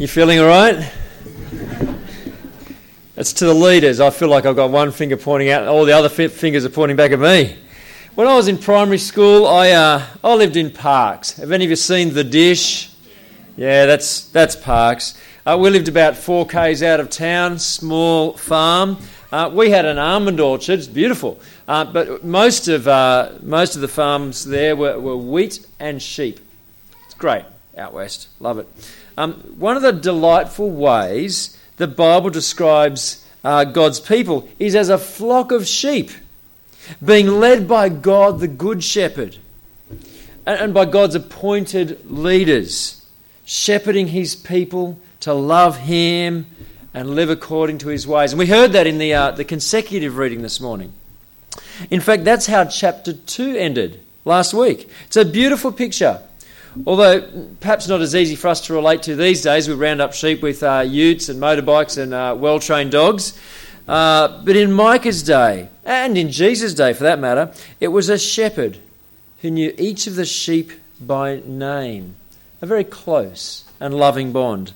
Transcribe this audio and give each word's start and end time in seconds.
You 0.00 0.08
feeling 0.08 0.40
all 0.40 0.46
right? 0.46 0.90
It's 3.18 3.34
to 3.34 3.44
the 3.44 3.52
leaders. 3.52 4.00
I 4.00 4.08
feel 4.08 4.28
like 4.28 4.46
I've 4.46 4.56
got 4.56 4.70
one 4.70 4.92
finger 4.92 5.18
pointing 5.18 5.50
out, 5.50 5.60
and 5.60 5.68
all 5.68 5.84
the 5.84 5.92
other 5.92 6.08
fingers 6.08 6.64
are 6.64 6.70
pointing 6.70 6.96
back 6.96 7.10
at 7.10 7.18
me. 7.18 7.58
When 8.14 8.26
I 8.26 8.34
was 8.34 8.48
in 8.48 8.56
primary 8.56 8.96
school, 8.96 9.46
I, 9.46 9.72
uh, 9.72 10.06
I 10.24 10.34
lived 10.36 10.56
in 10.56 10.70
Parkes. 10.70 11.32
Have 11.32 11.52
any 11.52 11.64
of 11.64 11.70
you 11.70 11.76
seen 11.76 12.14
The 12.14 12.24
Dish? 12.24 12.94
Yeah, 13.58 13.84
that's, 13.84 14.24
that's 14.30 14.56
Parkes. 14.56 15.20
Uh, 15.44 15.58
we 15.60 15.68
lived 15.68 15.88
about 15.88 16.16
four 16.16 16.46
k's 16.46 16.82
out 16.82 16.98
of 16.98 17.10
town, 17.10 17.58
small 17.58 18.32
farm. 18.38 18.96
Uh, 19.30 19.50
we 19.52 19.68
had 19.68 19.84
an 19.84 19.98
almond 19.98 20.40
orchard, 20.40 20.78
it's 20.78 20.88
beautiful. 20.88 21.38
Uh, 21.68 21.84
but 21.84 22.24
most 22.24 22.68
of, 22.68 22.88
uh, 22.88 23.32
most 23.42 23.74
of 23.74 23.82
the 23.82 23.88
farms 23.88 24.46
there 24.46 24.74
were, 24.74 24.98
were 24.98 25.18
wheat 25.18 25.66
and 25.78 26.00
sheep. 26.00 26.40
It's 27.04 27.12
great 27.12 27.44
out 27.76 27.92
west, 27.92 28.28
love 28.40 28.58
it. 28.58 28.66
Um, 29.20 29.34
one 29.58 29.76
of 29.76 29.82
the 29.82 29.92
delightful 29.92 30.70
ways 30.70 31.54
the 31.76 31.86
Bible 31.86 32.30
describes 32.30 33.22
uh, 33.44 33.64
God's 33.64 34.00
people 34.00 34.48
is 34.58 34.74
as 34.74 34.88
a 34.88 34.96
flock 34.96 35.52
of 35.52 35.66
sheep 35.66 36.10
being 37.04 37.26
led 37.26 37.68
by 37.68 37.90
God, 37.90 38.40
the 38.40 38.48
Good 38.48 38.82
Shepherd, 38.82 39.36
and, 40.46 40.60
and 40.60 40.72
by 40.72 40.86
God's 40.86 41.16
appointed 41.16 42.10
leaders, 42.10 43.04
shepherding 43.44 44.06
his 44.06 44.34
people 44.34 44.98
to 45.20 45.34
love 45.34 45.76
him 45.76 46.46
and 46.94 47.10
live 47.10 47.28
according 47.28 47.76
to 47.76 47.88
his 47.88 48.06
ways. 48.06 48.32
And 48.32 48.38
we 48.38 48.46
heard 48.46 48.72
that 48.72 48.86
in 48.86 48.96
the, 48.96 49.12
uh, 49.12 49.30
the 49.32 49.44
consecutive 49.44 50.16
reading 50.16 50.40
this 50.40 50.62
morning. 50.62 50.94
In 51.90 52.00
fact, 52.00 52.24
that's 52.24 52.46
how 52.46 52.64
chapter 52.64 53.12
2 53.12 53.54
ended 53.54 54.00
last 54.24 54.54
week. 54.54 54.88
It's 55.08 55.18
a 55.18 55.26
beautiful 55.26 55.72
picture 55.72 56.22
Although 56.86 57.56
perhaps 57.60 57.88
not 57.88 58.00
as 58.00 58.14
easy 58.14 58.36
for 58.36 58.48
us 58.48 58.60
to 58.66 58.74
relate 58.74 59.02
to 59.04 59.16
these 59.16 59.42
days, 59.42 59.68
we 59.68 59.74
round 59.74 60.00
up 60.00 60.12
sheep 60.12 60.42
with 60.42 60.62
uh, 60.62 60.84
utes 60.86 61.28
and 61.28 61.40
motorbikes 61.40 61.98
and 61.98 62.14
uh, 62.14 62.34
well 62.38 62.60
trained 62.60 62.92
dogs. 62.92 63.38
Uh, 63.88 64.42
but 64.44 64.54
in 64.54 64.72
Micah's 64.72 65.22
day, 65.22 65.68
and 65.84 66.16
in 66.16 66.30
Jesus' 66.30 66.74
day 66.74 66.92
for 66.92 67.04
that 67.04 67.18
matter, 67.18 67.52
it 67.80 67.88
was 67.88 68.08
a 68.08 68.18
shepherd 68.18 68.78
who 69.38 69.50
knew 69.50 69.74
each 69.78 70.06
of 70.06 70.14
the 70.14 70.24
sheep 70.24 70.70
by 71.00 71.42
name. 71.44 72.14
A 72.62 72.66
very 72.66 72.84
close 72.84 73.64
and 73.80 73.94
loving 73.94 74.32
bond. 74.32 74.72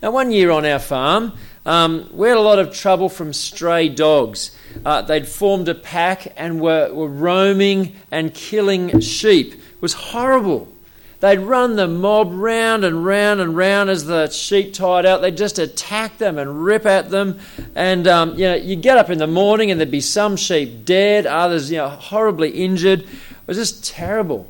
Now, 0.00 0.12
one 0.12 0.30
year 0.30 0.50
on 0.50 0.64
our 0.64 0.78
farm, 0.78 1.32
um, 1.66 2.08
we 2.12 2.28
had 2.28 2.38
a 2.38 2.40
lot 2.40 2.58
of 2.58 2.72
trouble 2.72 3.08
from 3.08 3.32
stray 3.32 3.88
dogs. 3.88 4.56
Uh, 4.86 5.02
they'd 5.02 5.28
formed 5.28 5.68
a 5.68 5.74
pack 5.74 6.32
and 6.36 6.60
were, 6.60 6.92
were 6.94 7.08
roaming 7.08 7.96
and 8.10 8.32
killing 8.32 9.00
sheep. 9.00 9.52
It 9.52 9.82
was 9.82 9.92
horrible. 9.92 10.72
They'd 11.20 11.38
run 11.38 11.74
the 11.74 11.88
mob 11.88 12.30
round 12.32 12.84
and 12.84 13.04
round 13.04 13.40
and 13.40 13.56
round 13.56 13.90
as 13.90 14.04
the 14.04 14.28
sheep 14.30 14.72
tied 14.72 15.04
out. 15.04 15.20
They'd 15.20 15.36
just 15.36 15.58
attack 15.58 16.18
them 16.18 16.38
and 16.38 16.64
rip 16.64 16.86
at 16.86 17.10
them. 17.10 17.40
And, 17.74 18.06
um, 18.06 18.34
you 18.38 18.44
know, 18.44 18.54
you 18.54 18.76
get 18.76 18.98
up 18.98 19.10
in 19.10 19.18
the 19.18 19.26
morning 19.26 19.70
and 19.70 19.80
there'd 19.80 19.90
be 19.90 20.00
some 20.00 20.36
sheep 20.36 20.84
dead, 20.84 21.26
others, 21.26 21.72
you 21.72 21.78
know, 21.78 21.88
horribly 21.88 22.50
injured. 22.50 23.00
It 23.00 23.08
was 23.48 23.56
just 23.56 23.84
terrible. 23.84 24.48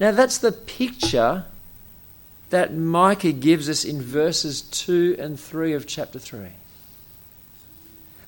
Now, 0.00 0.12
that's 0.12 0.38
the 0.38 0.52
picture 0.52 1.44
that 2.48 2.72
Micah 2.72 3.32
gives 3.32 3.68
us 3.68 3.84
in 3.84 4.00
verses 4.00 4.62
2 4.62 5.16
and 5.18 5.38
3 5.38 5.74
of 5.74 5.86
chapter 5.86 6.18
3. 6.18 6.48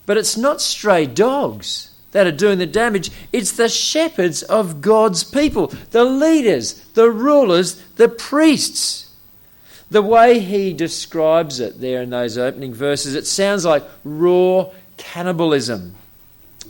But 0.05 0.19
it's 0.19 0.37
not 0.37 0.61
stray 0.61 1.07
dogs 1.07 1.90
that 2.13 2.27
are 2.27 2.33
doing 2.33 2.59
the 2.59 2.67
damage. 2.67 3.11
It's 3.33 3.53
the 3.53 3.69
shepherds 3.69 4.43
of 4.43 4.81
God's 4.81 5.25
people, 5.25 5.69
the 5.91 6.05
leaders, 6.05 6.85
the 6.95 7.11
rulers, 7.11 7.81
the 7.97 8.09
priests. 8.09 9.07
The 9.91 10.03
way 10.03 10.39
he 10.39 10.73
describes 10.73 11.59
it 11.59 11.81
there 11.81 12.03
in 12.03 12.11
those 12.11 12.39
opening 12.39 12.73
verses, 12.73 13.15
it 13.15 13.27
sounds 13.27 13.65
like 13.65 13.85
raw 14.05 14.71
cannibalism. 14.97 15.95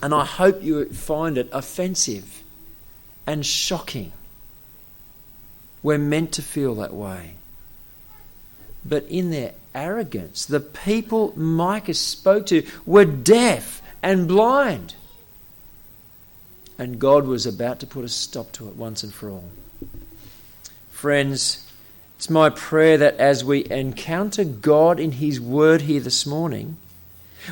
And 0.03 0.15
I 0.15 0.25
hope 0.25 0.63
you 0.63 0.87
find 0.87 1.37
it 1.37 1.49
offensive 1.53 2.43
and 3.27 3.45
shocking. 3.45 4.13
We're 5.83 5.99
meant 5.99 6.33
to 6.33 6.43
feel 6.43 6.75
that 6.77 6.95
way. 6.95 7.35
But 8.85 9.05
in 9.05 9.31
their 9.31 9.53
arrogance, 9.75 10.47
the 10.47 10.61
people 10.61 11.35
Micah 11.37 11.95
spoke 11.95 12.47
to 12.47 12.67
were 12.87 13.05
deaf 13.05 13.83
and 14.03 14.27
blind 14.27 14.95
and 16.81 16.99
God 16.99 17.27
was 17.27 17.45
about 17.45 17.79
to 17.81 17.87
put 17.87 18.07
a 18.07 18.09
stop 18.09 18.53
to 18.53 18.67
it 18.67 18.75
once 18.75 19.03
and 19.03 19.13
for 19.13 19.29
all. 19.29 19.45
Friends, 20.91 21.71
it's 22.17 22.31
my 22.31 22.49
prayer 22.49 22.97
that 22.97 23.19
as 23.19 23.45
we 23.45 23.71
encounter 23.71 24.45
God 24.45 24.99
in 24.99 25.13
His 25.13 25.39
Word 25.39 25.83
here 25.83 26.01
this 26.01 26.25
morning, 26.25 26.79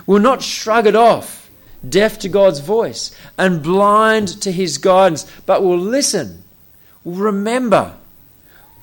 we'll 0.06 0.22
not 0.22 0.42
shrug 0.42 0.86
it 0.86 0.96
off, 0.96 1.50
deaf 1.86 2.18
to 2.20 2.30
God's 2.30 2.60
voice 2.60 3.14
and 3.36 3.62
blind 3.62 4.28
to 4.40 4.50
His 4.50 4.78
guidance, 4.78 5.30
but 5.44 5.62
we'll 5.62 5.76
listen, 5.76 6.42
we'll 7.04 7.16
remember, 7.16 7.94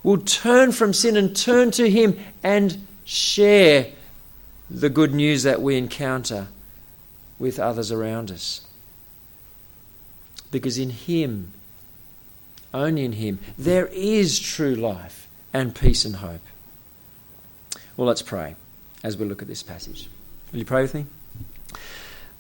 we'll 0.04 0.18
turn 0.18 0.72
from 0.72 0.94
sin 0.94 1.18
and 1.18 1.36
turn 1.36 1.72
to 1.72 1.90
Him 1.90 2.20
and 2.44 2.86
share 3.04 3.88
the 4.70 4.90
good 4.90 5.16
news 5.16 5.42
that 5.42 5.64
we 5.64 5.76
encounter 5.76 6.50
with 7.40 7.60
others 7.60 7.92
around 7.92 8.30
us. 8.30 8.62
Because 10.52 10.78
in 10.78 10.90
Him, 10.90 11.54
only 12.74 13.06
in 13.06 13.14
Him, 13.14 13.40
there 13.58 13.88
is 13.88 14.40
true 14.40 14.76
life 14.76 15.28
and 15.54 15.76
peace 15.76 16.06
and 16.06 16.18
hope. 16.18 16.42
Well, 17.98 18.08
let's 18.08 18.22
pray 18.22 18.56
as 19.04 19.18
we 19.18 19.26
look 19.26 19.42
at 19.42 19.48
this 19.48 19.64
passage. 19.64 20.10
Will 20.52 20.60
you 20.60 20.66
pray 20.66 20.82
with 20.82 20.94
me? 20.94 21.06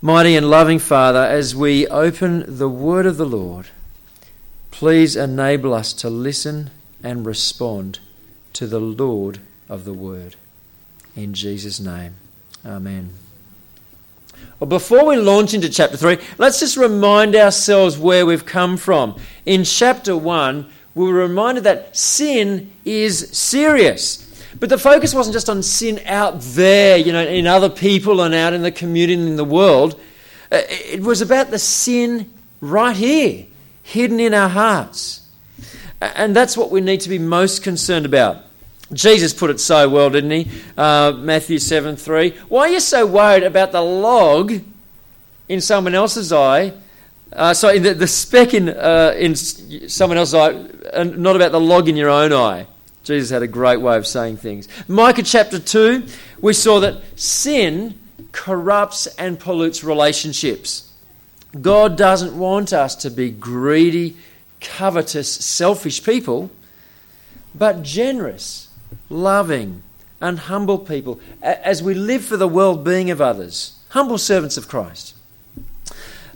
Mighty 0.02 0.36
and 0.36 0.50
loving 0.50 0.80
Father, 0.80 1.24
as 1.24 1.56
we 1.56 1.88
open 1.88 2.58
the 2.58 2.70
word 2.70 3.06
of 3.06 3.18
the 3.18 3.26
Lord, 3.26 3.68
please 4.70 5.16
enable 5.16 5.74
us 5.74 5.94
to 5.94 6.10
listen 6.10 6.70
and 7.04 7.26
respond 7.26 8.00
to 8.54 8.68
the 8.68 8.80
Lord 8.80 9.40
of 9.70 9.86
the 9.86 9.94
word. 9.94 10.36
In 11.16 11.34
Jesus' 11.34 11.80
name, 11.80 12.16
Amen. 12.66 13.14
Well, 14.59 14.69
before 14.69 15.06
we 15.06 15.18
launch 15.18 15.53
into 15.53 15.69
chapter 15.69 15.97
3, 15.97 16.18
let's 16.38 16.59
just 16.59 16.78
remind 16.78 17.35
ourselves 17.35 17.97
where 17.97 18.25
we've 18.25 18.46
come 18.46 18.78
from. 18.78 19.19
In 19.46 19.63
chapter 19.63 20.16
1, 20.16 20.69
we 20.96 21.06
were 21.06 21.13
reminded 21.13 21.66
that 21.66 21.96
sin 21.96 22.72
is 22.85 23.29
serious. 23.38 24.22
But 24.59 24.69
the 24.69 24.78
focus 24.78 25.13
wasn't 25.13 25.34
just 25.34 25.50
on 25.50 25.62
sin 25.62 26.00
out 26.06 26.40
there, 26.40 26.97
you 26.97 27.12
know, 27.12 27.25
in 27.25 27.47
other 27.47 27.69
people 27.69 28.22
and 28.22 28.34
out 28.34 28.53
in 28.53 28.62
the 28.62 28.72
community 28.72 29.19
and 29.19 29.28
in 29.28 29.35
the 29.35 29.44
world. 29.44 30.00
Uh, 30.51 30.62
it 30.69 31.01
was 31.01 31.22
about 31.22 31.51
the 31.51 31.59
sin 31.59 32.31
right 32.62 32.95
here, 32.95 33.45
hidden 33.84 34.22
in 34.22 34.34
our 34.34 34.47
hearts. 34.47 35.28
And 36.00 36.34
that's 36.35 36.56
what 36.56 36.72
we 36.72 36.79
need 36.79 37.01
to 37.01 37.09
be 37.09 37.19
most 37.19 37.63
concerned 37.63 38.06
about. 38.06 38.44
Jesus 38.94 39.34
put 39.34 39.50
it 39.50 39.59
so 39.59 39.90
well, 39.90 40.09
didn't 40.09 40.31
he? 40.31 40.51
Uh, 40.78 41.13
Matthew 41.18 41.57
7 41.57 41.96
3. 41.96 42.31
Why 42.50 42.62
are 42.62 42.69
you 42.69 42.79
so 42.79 43.06
worried 43.06 43.44
about 43.44 43.72
the 43.72 43.81
log 43.81 44.53
in 45.50 45.62
someone 45.62 45.96
else's 45.96 46.31
eye? 46.31 46.73
Uh, 47.34 47.53
sorry, 47.53 47.79
the, 47.79 47.94
the 47.94 48.07
speck 48.07 48.53
in, 48.53 48.69
uh, 48.69 49.13
in 49.18 49.35
someone 49.35 50.18
else's 50.18 50.35
eye, 50.35 50.51
and 50.94 51.18
not 51.18 51.35
about 51.35 51.51
the 51.51 51.59
log 51.59 51.90
in 51.90 51.97
your 51.97 52.09
own 52.09 52.31
eye. 52.31 52.68
Jesus 53.03 53.29
had 53.31 53.44
a 53.44 53.47
great 53.47 53.81
way 53.81 53.97
of 53.97 54.06
saying 54.06 54.38
things. 54.38 54.68
Micah 54.88 55.24
chapter 55.24 55.59
2, 55.59 56.06
we 56.41 56.53
saw 56.53 56.79
that 56.79 57.01
sin 57.19 58.00
corrupts 58.31 59.07
and 59.07 59.40
pollutes 59.40 59.84
relationships. 59.84 60.91
God 61.59 61.97
doesn't 61.97 62.38
want 62.38 62.74
us 62.74 62.95
to 62.97 63.09
be 63.09 63.31
greedy, 63.31 64.18
covetous, 64.59 65.31
selfish 65.31 66.03
people, 66.03 66.51
but 67.53 67.81
generous 67.81 68.66
loving, 69.10 69.84
and 70.22 70.40
humble 70.40 70.80
people 70.80 71.19
as 71.42 71.84
we 71.84 71.94
live 71.94 72.24
for 72.24 72.38
the 72.38 72.48
well 72.48 72.75
being 72.75 73.12
of 73.12 73.22
others, 73.22 73.80
humble 73.90 74.18
servants 74.18 74.57
of 74.57 74.68
Christ. 74.68 75.16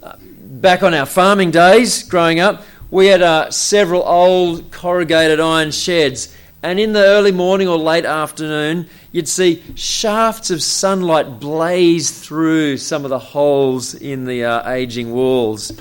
Uh, 0.02 0.16
back 0.20 0.84
on 0.84 0.94
our 0.94 1.06
farming 1.06 1.52
days, 1.52 2.04
growing 2.04 2.40
up, 2.40 2.64
we 2.92 3.08
had 3.08 3.22
uh, 3.22 3.52
several 3.52 4.04
old 4.04 4.72
corrugated 4.72 5.40
iron 5.40 5.72
sheds, 5.72 6.36
and 6.62 6.80
in 6.80 6.94
the 6.94 7.04
early 7.04 7.32
morning 7.32 7.68
or 7.68 7.78
late 7.78 8.06
afternoon, 8.06 8.88
you'd 9.12 9.28
see 9.28 9.64
shafts 9.76 10.50
of 10.52 10.62
sunlight 10.62 11.40
blaze 11.40 12.12
through 12.12 12.78
some 12.78 13.06
of 13.06 13.10
the 13.10 13.20
holes 13.20 13.96
in 13.96 14.26
the 14.26 14.44
uh, 14.44 14.72
aging 14.72 15.12
walls. 15.12 15.72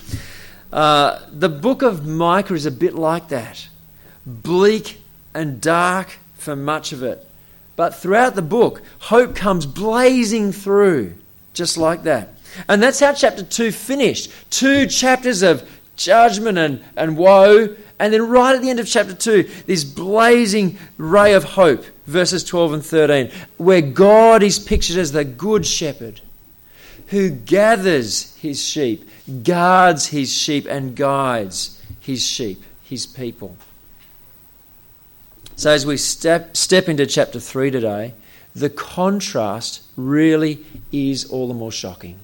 Uh, 0.73 1.21
the 1.33 1.49
book 1.49 1.83
of 1.83 2.07
Micah 2.07 2.55
is 2.55 2.67
a 2.67 2.71
bit 2.71 2.95
like 2.95 3.29
that 3.29 3.69
bleak 4.27 5.01
and 5.35 5.61
dark 5.61 6.19
for 6.39 6.57
much 6.57 6.93
of 6.93 7.03
it. 7.03 7.25
But 7.77 7.95
throughout 7.95 8.35
the 8.35 8.43
book, 8.43 8.83
hope 8.99 9.37
comes 9.37 9.67
blazing 9.67 10.53
through, 10.53 11.15
just 11.53 11.79
like 11.79 12.03
that. 12.05 12.31
And 12.69 12.83
that's 12.83 13.01
how 13.01 13.13
chapter 13.13 13.43
2 13.43 13.71
finished. 13.71 14.31
Two 14.51 14.87
chapters 14.87 15.43
of 15.43 15.69
judgment 15.97 16.59
and, 16.59 16.83
and 16.97 17.17
woe, 17.17 17.77
And 18.01 18.13
then, 18.13 18.29
right 18.29 18.55
at 18.55 18.63
the 18.63 18.71
end 18.71 18.81
of 18.81 18.87
chapter 18.87 19.15
2, 19.15 19.43
this 19.67 19.85
blazing 19.85 20.79
ray 20.97 21.35
of 21.35 21.45
hope, 21.45 21.85
verses 22.07 22.45
12 22.45 22.73
and 22.73 22.85
13, 22.85 23.31
where 23.57 23.83
God 23.83 24.43
is 24.43 24.59
pictured 24.59 24.99
as 24.99 25.13
the 25.13 25.25
good 25.25 25.67
shepherd 25.67 26.21
who 27.09 27.31
gathers 27.31 28.37
his 28.37 28.63
sheep, 28.63 29.09
guards 29.43 30.07
his 30.07 30.33
sheep, 30.33 30.67
and 30.67 30.95
guides 30.95 31.83
his 32.01 32.25
sheep, 32.25 32.63
his 32.83 33.07
people. 33.07 33.57
So, 35.59 35.73
as 35.73 35.85
we 35.85 35.97
step, 35.97 36.57
step 36.57 36.89
into 36.89 37.05
chapter 37.05 37.41
3 37.41 37.73
today, 37.73 38.15
the 38.55 38.71
contrast 38.71 39.83
really 39.97 40.65
is 40.93 41.25
all 41.25 41.49
the 41.49 41.55
more 41.55 41.73
shocking. 41.73 42.21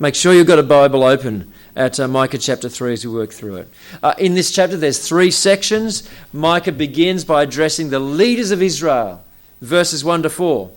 Make 0.00 0.16
sure 0.16 0.34
you've 0.34 0.48
got 0.48 0.58
a 0.58 0.64
Bible 0.64 1.04
open 1.04 1.52
at 1.76 2.00
uh, 2.00 2.08
Micah 2.08 2.38
chapter 2.38 2.68
3 2.68 2.92
as 2.92 3.06
we 3.06 3.14
work 3.14 3.32
through 3.32 3.58
it. 3.58 3.68
Uh, 4.02 4.14
in 4.18 4.34
this 4.34 4.50
chapter, 4.50 4.76
there's 4.76 4.98
three 5.06 5.30
sections. 5.30 6.10
Micah 6.32 6.72
begins 6.72 7.24
by 7.24 7.44
addressing 7.44 7.90
the 7.90 8.00
leaders 8.00 8.50
of 8.50 8.62
Israel, 8.62 9.22
verses 9.60 10.04
1 10.04 10.24
to 10.24 10.30
4. 10.30 10.72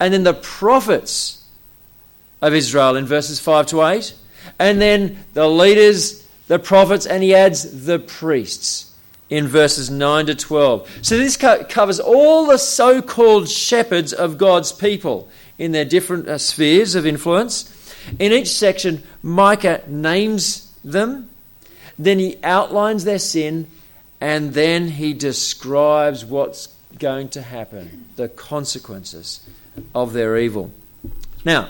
And 0.00 0.14
then 0.14 0.22
the 0.22 0.32
prophets 0.32 1.44
of 2.40 2.54
Israel 2.54 2.96
in 2.96 3.04
verses 3.04 3.38
5 3.38 3.66
to 3.66 3.82
8. 3.82 4.14
And 4.58 4.80
then 4.80 5.26
the 5.34 5.46
leaders, 5.46 6.26
the 6.48 6.58
prophets, 6.58 7.04
and 7.04 7.22
he 7.22 7.34
adds 7.34 7.84
the 7.84 7.98
priests 7.98 8.89
in 9.30 9.46
verses 9.46 9.88
9 9.88 10.26
to 10.26 10.34
12. 10.34 10.98
So 11.02 11.16
this 11.16 11.36
co- 11.36 11.64
covers 11.64 12.00
all 12.00 12.46
the 12.46 12.58
so 12.58 13.00
called 13.00 13.48
shepherds 13.48 14.12
of 14.12 14.36
God's 14.36 14.72
people 14.72 15.28
in 15.56 15.72
their 15.72 15.84
different 15.84 16.28
uh, 16.28 16.36
spheres 16.36 16.94
of 16.96 17.06
influence. 17.06 17.76
In 18.18 18.32
each 18.32 18.52
section, 18.52 19.02
Micah 19.22 19.82
names 19.86 20.74
them, 20.82 21.30
then 21.98 22.18
he 22.18 22.38
outlines 22.42 23.04
their 23.04 23.18
sin, 23.18 23.68
and 24.20 24.52
then 24.52 24.88
he 24.88 25.12
describes 25.12 26.24
what's 26.24 26.74
going 26.98 27.28
to 27.30 27.42
happen, 27.42 28.06
the 28.16 28.28
consequences 28.28 29.46
of 29.94 30.12
their 30.12 30.36
evil. 30.36 30.72
Now, 31.44 31.68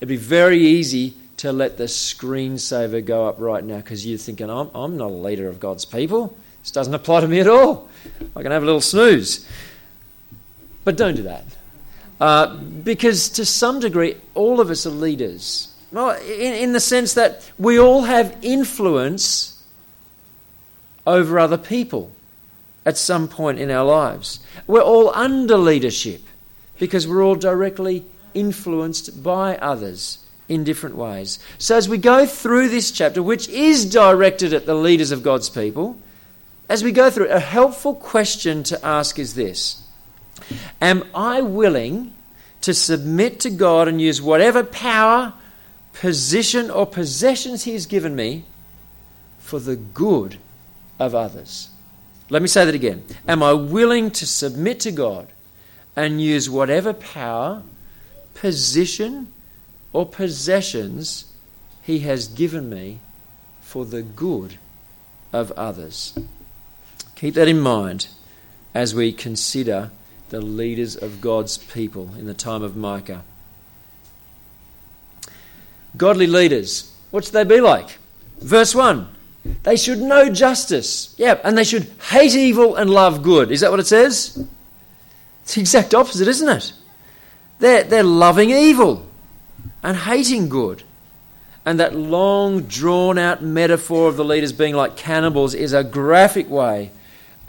it'd 0.00 0.08
be 0.08 0.16
very 0.16 0.58
easy 0.58 1.14
to 1.38 1.52
let 1.52 1.76
the 1.76 1.84
screensaver 1.84 3.04
go 3.04 3.26
up 3.26 3.36
right 3.38 3.64
now 3.64 3.76
because 3.76 4.06
you're 4.06 4.18
thinking, 4.18 4.48
I'm, 4.48 4.70
I'm 4.74 4.96
not 4.96 5.10
a 5.10 5.14
leader 5.14 5.48
of 5.48 5.60
God's 5.60 5.84
people. 5.84 6.36
This 6.62 6.70
doesn't 6.70 6.94
apply 6.94 7.20
to 7.20 7.28
me 7.28 7.40
at 7.40 7.48
all. 7.48 7.88
I 8.34 8.42
can 8.42 8.52
have 8.52 8.62
a 8.62 8.66
little 8.66 8.80
snooze. 8.80 9.46
But 10.84 10.96
don't 10.96 11.14
do 11.14 11.24
that. 11.24 11.44
Uh, 12.20 12.56
because 12.56 13.28
to 13.30 13.44
some 13.44 13.80
degree, 13.80 14.16
all 14.34 14.60
of 14.60 14.70
us 14.70 14.86
are 14.86 14.90
leaders. 14.90 15.72
Well, 15.90 16.10
in, 16.22 16.54
in 16.54 16.72
the 16.72 16.80
sense 16.80 17.14
that 17.14 17.50
we 17.58 17.78
all 17.78 18.02
have 18.02 18.36
influence 18.42 19.62
over 21.06 21.38
other 21.38 21.58
people 21.58 22.12
at 22.84 22.96
some 22.96 23.28
point 23.28 23.58
in 23.58 23.70
our 23.70 23.84
lives. 23.84 24.40
We're 24.66 24.82
all 24.82 25.10
under 25.14 25.56
leadership 25.56 26.22
because 26.78 27.06
we're 27.06 27.22
all 27.22 27.34
directly 27.34 28.04
influenced 28.34 29.22
by 29.22 29.56
others 29.56 30.18
in 30.48 30.64
different 30.64 30.96
ways. 30.96 31.38
So, 31.58 31.76
as 31.76 31.88
we 31.88 31.98
go 31.98 32.26
through 32.26 32.68
this 32.68 32.90
chapter, 32.90 33.22
which 33.22 33.48
is 33.48 33.84
directed 33.84 34.52
at 34.52 34.66
the 34.66 34.74
leaders 34.74 35.12
of 35.12 35.22
God's 35.22 35.48
people, 35.48 35.98
as 36.72 36.82
we 36.82 36.90
go 36.90 37.10
through 37.10 37.26
it, 37.26 37.30
a 37.32 37.38
helpful 37.38 37.94
question 37.94 38.62
to 38.62 38.82
ask 38.82 39.18
is 39.18 39.34
this 39.34 39.86
Am 40.80 41.04
I 41.14 41.42
willing 41.42 42.14
to 42.62 42.72
submit 42.72 43.40
to 43.40 43.50
God 43.50 43.88
and 43.88 44.00
use 44.00 44.22
whatever 44.22 44.64
power 44.64 45.34
position 45.92 46.70
or 46.70 46.86
possessions 46.86 47.64
He 47.64 47.74
has 47.74 47.84
given 47.84 48.16
me 48.16 48.44
for 49.38 49.60
the 49.60 49.76
good 49.76 50.38
of 50.98 51.14
others. 51.14 51.68
Let 52.30 52.40
me 52.40 52.48
say 52.48 52.64
that 52.64 52.74
again. 52.74 53.04
Am 53.28 53.42
I 53.42 53.52
willing 53.52 54.10
to 54.12 54.26
submit 54.26 54.80
to 54.80 54.92
God 54.92 55.28
and 55.94 56.22
use 56.22 56.48
whatever 56.48 56.94
power, 56.94 57.62
position, 58.32 59.30
or 59.92 60.06
possessions 60.06 61.26
He 61.82 61.98
has 61.98 62.28
given 62.28 62.70
me 62.70 63.00
for 63.60 63.84
the 63.84 64.00
good 64.00 64.56
of 65.34 65.52
others? 65.52 66.14
Keep 67.22 67.34
that 67.34 67.46
in 67.46 67.60
mind 67.60 68.08
as 68.74 68.96
we 68.96 69.12
consider 69.12 69.92
the 70.30 70.40
leaders 70.40 70.96
of 70.96 71.20
God's 71.20 71.56
people 71.56 72.10
in 72.18 72.26
the 72.26 72.34
time 72.34 72.64
of 72.64 72.76
Micah. 72.76 73.22
Godly 75.96 76.26
leaders, 76.26 76.92
what 77.12 77.24
should 77.24 77.32
they 77.32 77.44
be 77.44 77.60
like? 77.60 77.96
Verse 78.40 78.74
1 78.74 79.06
They 79.62 79.76
should 79.76 80.00
know 80.00 80.30
justice. 80.30 81.14
Yeah, 81.16 81.38
and 81.44 81.56
they 81.56 81.62
should 81.62 81.92
hate 82.10 82.34
evil 82.34 82.74
and 82.74 82.90
love 82.90 83.22
good. 83.22 83.52
Is 83.52 83.60
that 83.60 83.70
what 83.70 83.78
it 83.78 83.86
says? 83.86 84.44
It's 85.42 85.54
the 85.54 85.60
exact 85.60 85.94
opposite, 85.94 86.26
isn't 86.26 86.48
it? 86.48 86.72
They're, 87.60 87.84
they're 87.84 88.02
loving 88.02 88.50
evil 88.50 89.06
and 89.80 89.96
hating 89.96 90.48
good. 90.48 90.82
And 91.64 91.78
that 91.78 91.94
long, 91.94 92.62
drawn 92.62 93.16
out 93.16 93.44
metaphor 93.44 94.08
of 94.08 94.16
the 94.16 94.24
leaders 94.24 94.52
being 94.52 94.74
like 94.74 94.96
cannibals 94.96 95.54
is 95.54 95.72
a 95.72 95.84
graphic 95.84 96.50
way 96.50 96.90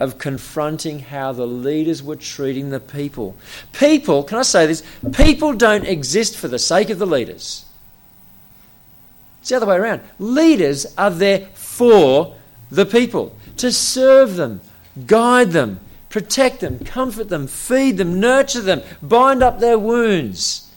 of 0.00 0.18
confronting 0.18 0.98
how 0.98 1.32
the 1.32 1.46
leaders 1.46 2.02
were 2.02 2.16
treating 2.16 2.70
the 2.70 2.80
people. 2.80 3.36
People, 3.72 4.22
can 4.24 4.38
I 4.38 4.42
say 4.42 4.66
this? 4.66 4.82
People 5.12 5.52
don't 5.52 5.84
exist 5.84 6.36
for 6.36 6.48
the 6.48 6.58
sake 6.58 6.90
of 6.90 6.98
the 6.98 7.06
leaders. 7.06 7.64
It's 9.40 9.50
the 9.50 9.56
other 9.56 9.66
way 9.66 9.76
around. 9.76 10.00
Leaders 10.18 10.86
are 10.96 11.10
there 11.10 11.48
for 11.54 12.34
the 12.70 12.86
people, 12.86 13.36
to 13.58 13.70
serve 13.70 14.36
them, 14.36 14.60
guide 15.06 15.52
them, 15.52 15.80
protect 16.08 16.60
them, 16.60 16.78
comfort 16.80 17.28
them, 17.28 17.46
feed 17.46 17.98
them, 17.98 18.18
nurture 18.18 18.62
them, 18.62 18.82
bind 19.02 19.42
up 19.42 19.60
their 19.60 19.78
wounds. 19.78 20.72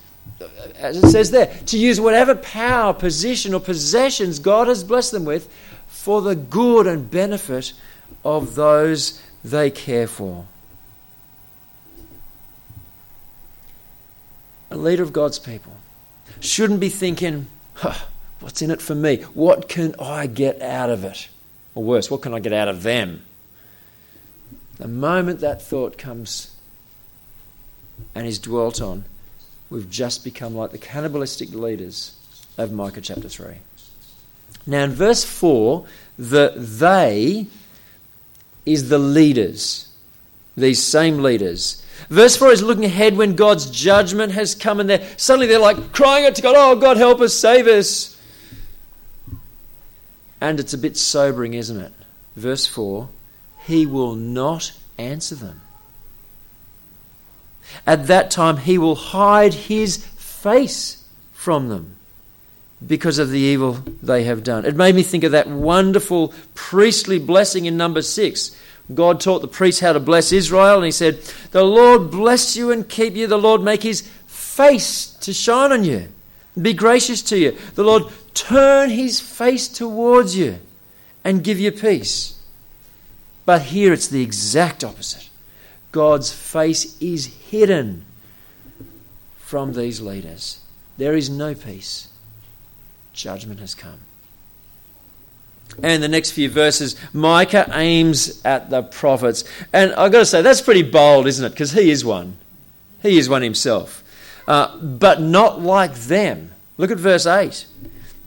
As 0.75 0.97
it 0.97 1.09
says 1.09 1.31
there, 1.31 1.47
to 1.67 1.77
use 1.77 1.99
whatever 1.99 2.35
power, 2.35 2.93
position, 2.93 3.53
or 3.53 3.59
possessions 3.59 4.37
God 4.37 4.67
has 4.67 4.83
blessed 4.83 5.11
them 5.11 5.25
with 5.25 5.51
for 5.87 6.21
the 6.21 6.35
good 6.35 6.85
and 6.85 7.09
benefit 7.09 7.73
of 8.23 8.55
those 8.55 9.21
they 9.43 9.69
care 9.69 10.07
for. 10.07 10.45
A 14.69 14.77
leader 14.77 15.03
of 15.03 15.13
God's 15.13 15.39
people 15.39 15.73
shouldn't 16.39 16.79
be 16.79 16.89
thinking, 16.89 17.47
huh, 17.75 17.95
What's 18.39 18.61
in 18.61 18.71
it 18.71 18.81
for 18.81 18.95
me? 18.95 19.17
What 19.33 19.67
can 19.67 19.95
I 19.99 20.27
get 20.27 20.61
out 20.61 20.89
of 20.89 21.03
it? 21.03 21.29
Or 21.75 21.83
worse, 21.83 22.11
what 22.11 22.21
can 22.21 22.33
I 22.33 22.39
get 22.39 22.53
out 22.53 22.67
of 22.67 22.83
them? 22.83 23.23
The 24.77 24.87
moment 24.87 25.39
that 25.39 25.61
thought 25.61 25.97
comes 25.97 26.53
and 28.13 28.27
is 28.27 28.37
dwelt 28.37 28.81
on, 28.81 29.05
we've 29.69 29.89
just 29.89 30.23
become 30.23 30.55
like 30.55 30.71
the 30.71 30.77
cannibalistic 30.77 31.51
leaders 31.51 32.15
of 32.57 32.71
Micah 32.71 33.01
chapter 33.01 33.27
3. 33.27 33.55
Now, 34.67 34.83
in 34.83 34.91
verse 34.91 35.23
4, 35.23 35.85
the 36.19 36.53
they 36.55 37.47
is 38.67 38.89
the 38.89 38.99
leaders, 38.99 39.87
these 40.55 40.83
same 40.83 41.19
leaders. 41.19 41.83
Verse 42.09 42.35
4 42.35 42.51
is 42.51 42.61
looking 42.61 42.85
ahead 42.85 43.17
when 43.17 43.35
God's 43.35 43.69
judgment 43.71 44.33
has 44.33 44.53
come, 44.53 44.79
and 44.79 44.89
they're, 44.89 45.07
suddenly 45.17 45.47
they're 45.47 45.59
like 45.59 45.93
crying 45.93 46.25
out 46.25 46.35
to 46.35 46.41
God, 46.41 46.55
Oh, 46.57 46.79
God, 46.79 46.97
help 46.97 47.21
us, 47.21 47.33
save 47.33 47.67
us. 47.67 48.15
And 50.39 50.59
it's 50.59 50.73
a 50.73 50.77
bit 50.77 50.97
sobering, 50.97 51.55
isn't 51.55 51.79
it? 51.79 51.93
Verse 52.35 52.67
4 52.67 53.09
He 53.65 53.85
will 53.85 54.15
not 54.15 54.73
answer 54.97 55.35
them. 55.35 55.61
At 57.85 58.07
that 58.07 58.31
time, 58.31 58.57
He 58.57 58.77
will 58.77 58.95
hide 58.95 59.53
His 59.53 59.97
face 59.97 61.05
from 61.31 61.69
them 61.69 61.96
because 62.85 63.19
of 63.19 63.29
the 63.29 63.39
evil 63.39 63.73
they 64.03 64.23
have 64.23 64.43
done. 64.43 64.65
It 64.65 64.75
made 64.75 64.95
me 64.95 65.03
think 65.03 65.23
of 65.23 65.31
that 65.31 65.47
wonderful 65.47 66.33
priestly 66.53 67.19
blessing 67.19 67.65
in 67.65 67.77
number 67.77 68.01
6. 68.01 68.55
God 68.93 69.19
taught 69.19 69.39
the 69.41 69.47
priests 69.47 69.81
how 69.81 69.93
to 69.93 69.99
bless 69.99 70.31
Israel, 70.31 70.75
and 70.77 70.85
He 70.85 70.91
said, 70.91 71.19
The 71.51 71.63
Lord 71.63 72.11
bless 72.11 72.55
you 72.55 72.71
and 72.71 72.87
keep 72.87 73.15
you. 73.15 73.27
The 73.27 73.37
Lord 73.37 73.61
make 73.61 73.83
His 73.83 74.01
face 74.01 75.11
to 75.21 75.33
shine 75.33 75.71
on 75.71 75.83
you, 75.83 76.07
be 76.59 76.73
gracious 76.73 77.21
to 77.21 77.37
you. 77.37 77.55
The 77.75 77.83
Lord 77.83 78.03
turn 78.33 78.89
his 78.89 79.19
face 79.19 79.67
towards 79.67 80.35
you 80.35 80.59
and 81.23 81.43
give 81.43 81.59
you 81.59 81.71
peace. 81.71 82.39
But 83.45 83.61
here 83.63 83.93
it's 83.93 84.07
the 84.07 84.23
exact 84.23 84.83
opposite. 84.83 85.29
God's 85.91 86.33
face 86.33 86.99
is 87.01 87.27
hidden 87.49 88.05
from 89.37 89.73
these 89.73 90.01
leaders. 90.01 90.59
There 90.97 91.15
is 91.15 91.29
no 91.29 91.53
peace. 91.53 92.07
Judgment 93.17 93.59
has 93.59 93.73
come. 93.73 93.99
And 95.81 96.01
the 96.01 96.07
next 96.07 96.31
few 96.31 96.49
verses, 96.49 96.95
Micah 97.13 97.69
aims 97.73 98.41
at 98.45 98.69
the 98.69 98.83
prophets. 98.83 99.43
And 99.73 99.93
I've 99.95 100.11
got 100.11 100.19
to 100.19 100.25
say, 100.25 100.41
that's 100.41 100.61
pretty 100.61 100.83
bold, 100.83 101.27
isn't 101.27 101.43
it? 101.43 101.49
Because 101.49 101.71
he 101.71 101.89
is 101.89 102.05
one. 102.05 102.37
He 103.01 103.17
is 103.17 103.27
one 103.27 103.41
himself. 103.41 104.03
Uh, 104.47 104.77
but 104.77 105.19
not 105.19 105.59
like 105.61 105.95
them. 105.95 106.51
Look 106.77 106.91
at 106.91 106.99
verse 106.99 107.25
8. 107.25 107.65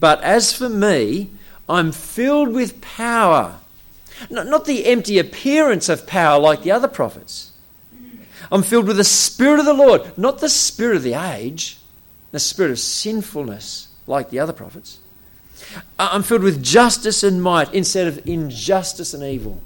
But 0.00 0.22
as 0.22 0.52
for 0.52 0.68
me, 0.68 1.30
I'm 1.68 1.92
filled 1.92 2.50
with 2.50 2.80
power. 2.80 3.58
Not 4.28 4.64
the 4.64 4.86
empty 4.86 5.18
appearance 5.18 5.88
of 5.88 6.06
power 6.06 6.38
like 6.38 6.62
the 6.62 6.72
other 6.72 6.88
prophets. 6.88 7.52
I'm 8.52 8.64
filled 8.64 8.88
with 8.88 8.96
the 8.96 9.04
Spirit 9.04 9.60
of 9.60 9.66
the 9.66 9.72
Lord, 9.72 10.18
not 10.18 10.40
the 10.40 10.48
Spirit 10.48 10.96
of 10.96 11.04
the 11.04 11.14
age, 11.14 11.78
the 12.32 12.40
Spirit 12.40 12.72
of 12.72 12.78
sinfulness 12.80 13.89
like 14.10 14.28
the 14.28 14.40
other 14.40 14.52
prophets. 14.52 14.98
I'm 15.98 16.22
filled 16.22 16.42
with 16.42 16.62
justice 16.62 17.22
and 17.22 17.42
might 17.42 17.72
instead 17.72 18.06
of 18.06 18.26
injustice 18.26 19.14
and 19.14 19.22
evil. 19.22 19.62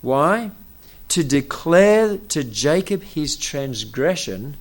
Why? 0.00 0.50
To 1.10 1.22
declare 1.22 2.16
to 2.16 2.42
Jacob 2.44 3.02
his 3.02 3.36
transgression, 3.36 4.56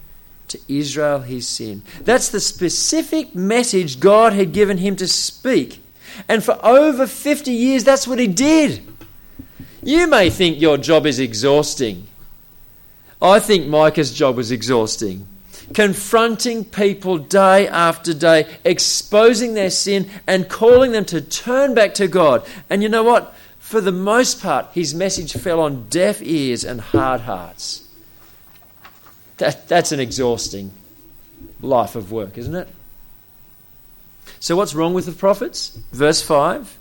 to 0.49 0.59
Israel 0.67 1.19
his 1.21 1.47
sin. 1.47 1.83
That's 2.01 2.29
the 2.29 2.39
specific 2.39 3.33
message 3.33 3.99
God 3.99 4.33
had 4.33 4.51
given 4.51 4.79
him 4.79 4.95
to 4.97 5.07
speak. 5.07 5.81
And 6.27 6.43
for 6.43 6.59
over 6.65 7.07
50 7.07 7.51
years, 7.51 7.83
that's 7.83 8.07
what 8.07 8.19
he 8.19 8.27
did. 8.27 8.81
You 9.83 10.07
may 10.07 10.29
think 10.29 10.59
your 10.59 10.77
job 10.77 11.05
is 11.05 11.19
exhausting. 11.19 12.07
I 13.21 13.39
think 13.39 13.67
Micah's 13.67 14.13
job 14.13 14.35
was 14.35 14.51
exhausting 14.51 15.27
confronting 15.73 16.65
people 16.65 17.17
day 17.17 17.67
after 17.67 18.13
day, 18.13 18.47
exposing 18.63 19.53
their 19.53 19.69
sin 19.69 20.09
and 20.25 20.49
calling 20.49 20.91
them 20.91 21.05
to 21.05 21.21
turn 21.21 21.73
back 21.73 21.93
to 21.95 22.07
God. 22.07 22.47
And 22.69 22.81
you 22.81 22.89
know 22.89 23.03
what? 23.03 23.33
For 23.59 23.81
the 23.81 23.91
most 23.91 24.41
part, 24.41 24.67
his 24.73 24.95
message 24.95 25.33
fell 25.33 25.59
on 25.59 25.89
deaf 25.89 26.21
ears 26.21 26.63
and 26.63 26.79
hard 26.79 27.21
hearts. 27.21 27.87
That, 29.37 29.67
that's 29.67 29.91
an 29.91 29.99
exhausting 29.99 30.71
life 31.61 31.95
of 31.95 32.11
work, 32.11 32.37
isn't 32.37 32.55
it? 32.55 32.67
So, 34.39 34.55
what's 34.55 34.73
wrong 34.73 34.93
with 34.93 35.05
the 35.05 35.11
prophets? 35.11 35.77
Verse 35.91 36.21
5 36.21 36.77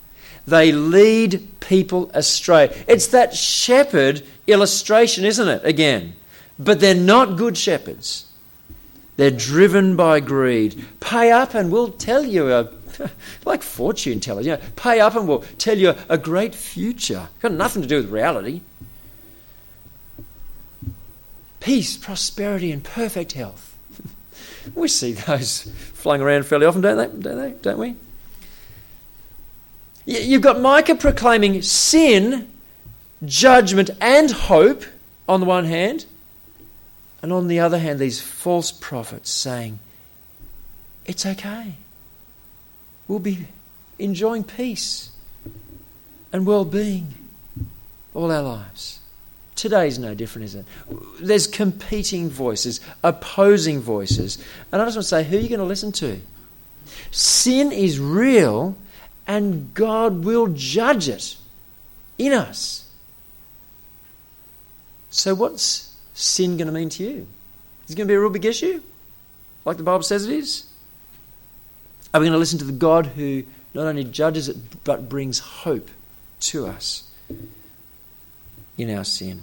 they 0.46 0.70
lead 0.70 1.60
people 1.60 2.10
astray. 2.14 2.84
It's 2.86 3.08
that 3.08 3.34
shepherd 3.34 4.22
illustration, 4.46 5.24
isn't 5.24 5.48
it? 5.48 5.64
Again. 5.64 6.14
But 6.58 6.80
they're 6.80 6.94
not 6.94 7.36
good 7.36 7.58
shepherds. 7.58 8.26
They're 9.16 9.30
driven 9.30 9.96
by 9.96 10.20
greed. 10.20 10.84
Pay 11.00 11.32
up 11.32 11.54
and 11.54 11.70
we'll 11.70 11.92
tell 11.92 12.24
you 12.24 12.52
a 12.52 12.68
like 13.44 13.62
fortune 13.62 14.20
tellers, 14.20 14.46
you 14.46 14.52
know, 14.52 14.60
pay 14.76 15.00
up 15.00 15.14
and 15.14 15.28
we'll 15.28 15.44
tell 15.58 15.76
you 15.76 15.94
a 16.08 16.18
great 16.18 16.54
future. 16.54 17.28
Got 17.40 17.52
nothing 17.52 17.82
to 17.82 17.88
do 17.88 17.96
with 17.96 18.10
reality. 18.10 18.60
Peace, 21.60 21.96
prosperity, 21.96 22.70
and 22.70 22.84
perfect 22.84 23.32
health. 23.32 23.76
we 24.74 24.88
see 24.88 25.12
those 25.12 25.62
flung 25.94 26.20
around 26.20 26.46
fairly 26.46 26.66
often, 26.66 26.80
don't 26.80 26.96
they? 26.96 27.22
Don't 27.22 27.38
they? 27.38 27.50
Don't 27.62 27.78
we? 27.78 27.96
You've 30.04 30.42
got 30.42 30.60
Micah 30.60 30.94
proclaiming 30.94 31.62
sin, 31.62 32.48
judgment, 33.24 33.90
and 34.00 34.30
hope 34.30 34.84
on 35.28 35.40
the 35.40 35.46
one 35.46 35.64
hand, 35.64 36.06
and 37.26 37.32
on 37.32 37.48
the 37.48 37.58
other 37.58 37.80
hand, 37.80 37.98
these 37.98 38.20
false 38.20 38.70
prophets 38.70 39.30
saying, 39.30 39.80
It's 41.04 41.26
okay. 41.26 41.74
We'll 43.08 43.18
be 43.18 43.48
enjoying 43.98 44.44
peace 44.44 45.10
and 46.32 46.46
well 46.46 46.64
being 46.64 47.14
all 48.14 48.30
our 48.30 48.44
lives. 48.44 49.00
Today's 49.56 49.98
no 49.98 50.14
different, 50.14 50.44
is 50.44 50.54
it? 50.54 50.66
There's 51.20 51.48
competing 51.48 52.30
voices, 52.30 52.78
opposing 53.02 53.80
voices. 53.80 54.38
And 54.70 54.80
I 54.80 54.84
just 54.84 54.96
want 54.96 55.02
to 55.06 55.08
say, 55.08 55.24
who 55.24 55.36
are 55.36 55.40
you 55.40 55.48
going 55.48 55.58
to 55.58 55.64
listen 55.64 55.90
to? 55.90 56.20
Sin 57.10 57.72
is 57.72 57.98
real, 57.98 58.76
and 59.26 59.74
God 59.74 60.24
will 60.24 60.46
judge 60.46 61.08
it 61.08 61.34
in 62.18 62.32
us. 62.32 62.88
So, 65.10 65.34
what's 65.34 65.95
sin 66.16 66.56
going 66.56 66.66
to 66.66 66.72
mean 66.72 66.88
to 66.88 67.04
you? 67.04 67.26
Is 67.86 67.92
it 67.92 67.96
going 67.96 68.08
to 68.08 68.12
be 68.12 68.16
a 68.16 68.20
real 68.20 68.30
big 68.30 68.44
issue, 68.44 68.82
like 69.64 69.76
the 69.76 69.84
Bible 69.84 70.02
says 70.02 70.26
it 70.26 70.32
is? 70.32 70.66
Are 72.12 72.20
we 72.20 72.24
going 72.26 72.32
to 72.32 72.38
listen 72.38 72.58
to 72.58 72.64
the 72.64 72.72
God 72.72 73.06
who 73.06 73.44
not 73.74 73.86
only 73.86 74.02
judges 74.02 74.48
it, 74.48 74.56
but 74.84 75.08
brings 75.08 75.38
hope 75.38 75.90
to 76.40 76.66
us 76.66 77.08
in 78.76 78.90
our 78.90 79.04
sin? 79.04 79.42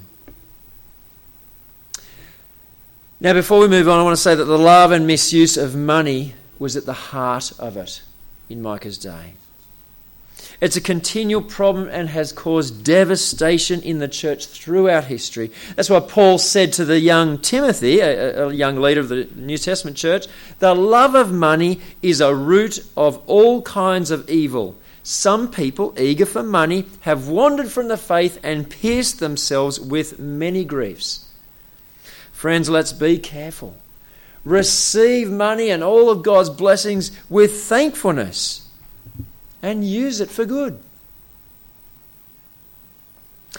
Now, 3.21 3.33
before 3.33 3.59
we 3.59 3.69
move 3.69 3.87
on, 3.87 3.99
I 3.99 4.03
want 4.03 4.17
to 4.17 4.21
say 4.21 4.35
that 4.35 4.43
the 4.43 4.57
love 4.57 4.91
and 4.91 5.07
misuse 5.07 5.55
of 5.55 5.75
money 5.75 6.33
was 6.59 6.75
at 6.75 6.85
the 6.85 6.93
heart 6.93 7.53
of 7.57 7.77
it 7.77 8.01
in 8.49 8.61
Micah's 8.61 8.97
day. 8.97 9.35
It's 10.63 10.77
a 10.77 10.81
continual 10.81 11.41
problem 11.41 11.89
and 11.89 12.07
has 12.07 12.31
caused 12.31 12.85
devastation 12.85 13.81
in 13.81 13.99
the 13.99 14.07
church 14.07 14.45
throughout 14.45 15.03
history. 15.03 15.51
That's 15.75 15.89
why 15.89 15.99
Paul 15.99 16.37
said 16.37 16.71
to 16.73 16.85
the 16.85 17.01
young 17.01 17.37
Timothy, 17.37 17.99
a, 17.99 18.47
a, 18.47 18.53
young 18.53 18.77
leader 18.77 19.01
of 19.01 19.09
the 19.09 19.27
New 19.35 19.57
Testament 19.57 19.97
church, 19.97 20.25
the 20.59 20.73
love 20.73 21.15
of 21.15 21.33
money 21.33 21.81
is 22.01 22.21
a 22.21 22.33
root 22.33 22.79
of 22.95 23.21
all 23.27 23.61
kinds 23.63 24.09
of 24.09 24.29
evil. 24.29 24.77
Some 25.03 25.51
people, 25.51 25.93
eager 25.99 26.25
for 26.25 26.43
money, 26.43 26.85
have 27.01 27.27
wandered 27.27 27.67
from 27.67 27.89
the 27.89 27.97
faith 27.97 28.39
and 28.41 28.69
pierced 28.69 29.19
themselves 29.19 29.81
with 29.81 30.17
many 30.17 30.63
griefs. 30.63 31.29
Friends, 32.31 32.69
let's 32.69 32.93
be 32.93 33.17
careful. 33.17 33.75
Receive 34.45 35.29
money 35.29 35.69
and 35.69 35.83
all 35.83 36.09
of 36.09 36.23
God's 36.23 36.49
blessings 36.49 37.11
with 37.29 37.63
thankfulness 37.63 38.62
and 39.63 39.83
use 39.83 40.19
it 40.21 40.29
for 40.29 40.45
good. 40.45 40.77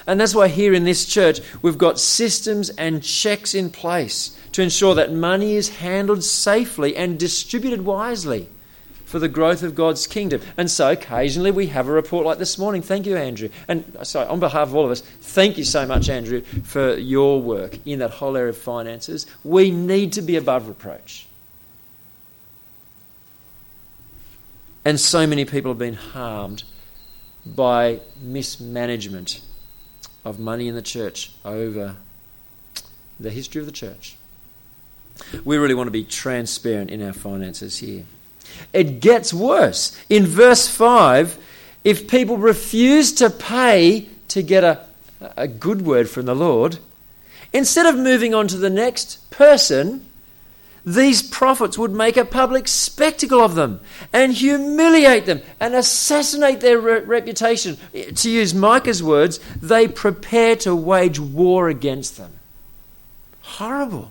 And 0.07 0.21
that's 0.21 0.35
why 0.35 0.49
here 0.49 0.75
in 0.75 0.85
this 0.85 1.07
church 1.07 1.41
we've 1.63 1.79
got 1.79 1.99
systems 1.99 2.69
and 2.71 3.03
checks 3.03 3.55
in 3.55 3.71
place 3.71 4.39
to 4.53 4.63
ensure 4.63 4.95
that 4.95 5.13
money 5.13 5.55
is 5.55 5.79
handled 5.79 6.23
safely 6.23 6.95
and 6.95 7.19
distributed 7.19 7.83
wisely 7.83 8.49
for 9.05 9.19
the 9.19 9.29
growth 9.29 9.63
of 9.63 9.75
God's 9.75 10.07
kingdom. 10.07 10.43
And 10.57 10.71
so 10.71 10.91
occasionally 10.91 11.53
we 11.53 11.69
have 11.69 11.89
a 11.89 11.93
report 11.93 12.27
like 12.27 12.39
this 12.39 12.59
morning. 12.59 12.83
Thank 12.83 13.07
you, 13.07 13.17
Andrew. 13.17 13.49
And 13.69 13.85
uh, 13.99 14.05
sorry, 14.05 14.27
on 14.27 14.41
behalf 14.41 14.69
of 14.69 14.75
all 14.75 14.85
of 14.85 14.91
us, 14.91 15.01
thank 15.01 15.57
you 15.57 15.65
so 15.65 15.87
much, 15.87 16.09
Andrew, 16.09 16.41
for 16.41 16.95
your 16.97 17.41
work 17.41 17.79
in 17.87 18.01
that 18.01 18.11
whole 18.11 18.37
area 18.37 18.51
of 18.51 18.59
finances. 18.59 19.27
We 19.43 19.71
need 19.71 20.13
to 20.15 20.23
be 20.23 20.37
above 20.37 20.69
reproach. 20.69 21.27
And 24.85 25.01
so 25.01 25.27
many 25.27 25.45
people 25.45 25.71
have 25.71 25.79
been 25.79 25.95
harmed 25.95 26.65
by 27.47 28.01
mismanagement 28.21 29.41
of 30.25 30.39
money 30.39 30.69
in 30.69 30.75
the 30.75 30.83
church 30.83 31.33
over 31.45 31.97
the 33.19 33.31
history 33.31 33.61
of 33.61 33.67
the 33.67 33.73
church. 33.73 34.17
We 35.45 35.57
really 35.57 35.75
want 35.75 35.87
to 35.87 35.93
be 35.93 36.05
transparent 36.05 36.91
in 36.91 37.03
our 37.03 37.13
finances 37.13 37.79
here. 37.79 38.05
It 38.73 39.01
gets 39.01 39.33
worse. 39.33 39.97
In 40.11 40.27
verse 40.27 40.69
5, 40.69 41.39
if 41.85 42.09
people 42.09 42.37
refuse 42.37 43.13
to 43.15 43.31
pay 43.31 44.09
to 44.29 44.43
get 44.43 44.65
a, 44.65 44.85
a 45.37 45.47
good 45.49 45.83
word 45.83 46.09
from 46.09 46.27
the 46.27 46.35
Lord, 46.35 46.79
instead 47.53 47.87
of 47.87 47.97
moving 47.97 48.35
on 48.35 48.49
to 48.49 48.57
the 48.57 48.71
next 48.71 49.31
person, 49.31 50.05
these 50.87 51.23
prophets 51.23 51.79
would 51.79 51.93
make 51.93 52.17
a 52.17 52.25
public 52.25 52.69
spectacle 52.69 53.41
of 53.41 53.55
them 53.55 53.81
and 54.13 54.35
humiliate 54.35 55.25
them 55.25 55.41
and 55.59 55.75
assassinate 55.75 56.61
their 56.61 56.79
re- 56.79 57.01
reputation. 57.01 57.79
To 57.93 58.31
use 58.31 58.55
Micah's 58.55 59.03
words, 59.03 59.41
they 59.61 59.89
prepare 59.89 60.57
to 60.57 60.75
wage 60.75 61.19
war 61.19 61.69
against 61.69 62.19
them. 62.19 62.33
Horrible. 63.41 64.11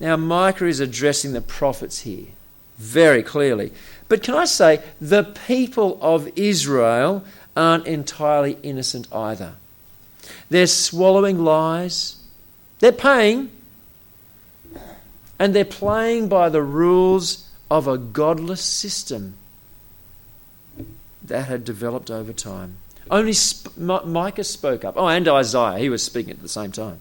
Now, 0.00 0.16
Micah 0.16 0.66
is 0.66 0.80
addressing 0.80 1.32
the 1.32 1.40
prophets 1.40 2.00
here 2.00 2.26
very 2.76 3.22
clearly. 3.22 3.72
But 4.08 4.22
can 4.22 4.34
I 4.34 4.44
say, 4.44 4.82
the 5.00 5.24
people 5.24 5.98
of 6.02 6.30
Israel 6.36 7.24
aren't 7.56 7.86
entirely 7.86 8.58
innocent 8.62 9.10
either. 9.12 9.54
They're 10.50 10.66
swallowing 10.66 11.42
lies, 11.42 12.16
they're 12.80 12.92
paying 12.92 13.50
and 15.38 15.54
they're 15.54 15.64
playing 15.64 16.28
by 16.28 16.48
the 16.48 16.62
rules 16.62 17.48
of 17.70 17.86
a 17.88 17.98
godless 17.98 18.62
system 18.62 19.34
that 21.22 21.46
had 21.46 21.64
developed 21.64 22.10
over 22.10 22.32
time. 22.32 22.76
Only 23.10 23.32
Sp- 23.34 23.76
Micah 23.76 24.44
spoke 24.44 24.84
up. 24.84 24.94
Oh, 24.96 25.06
and 25.06 25.26
Isaiah, 25.28 25.78
he 25.78 25.88
was 25.88 26.02
speaking 26.02 26.32
at 26.32 26.42
the 26.42 26.48
same 26.48 26.72
time. 26.72 27.00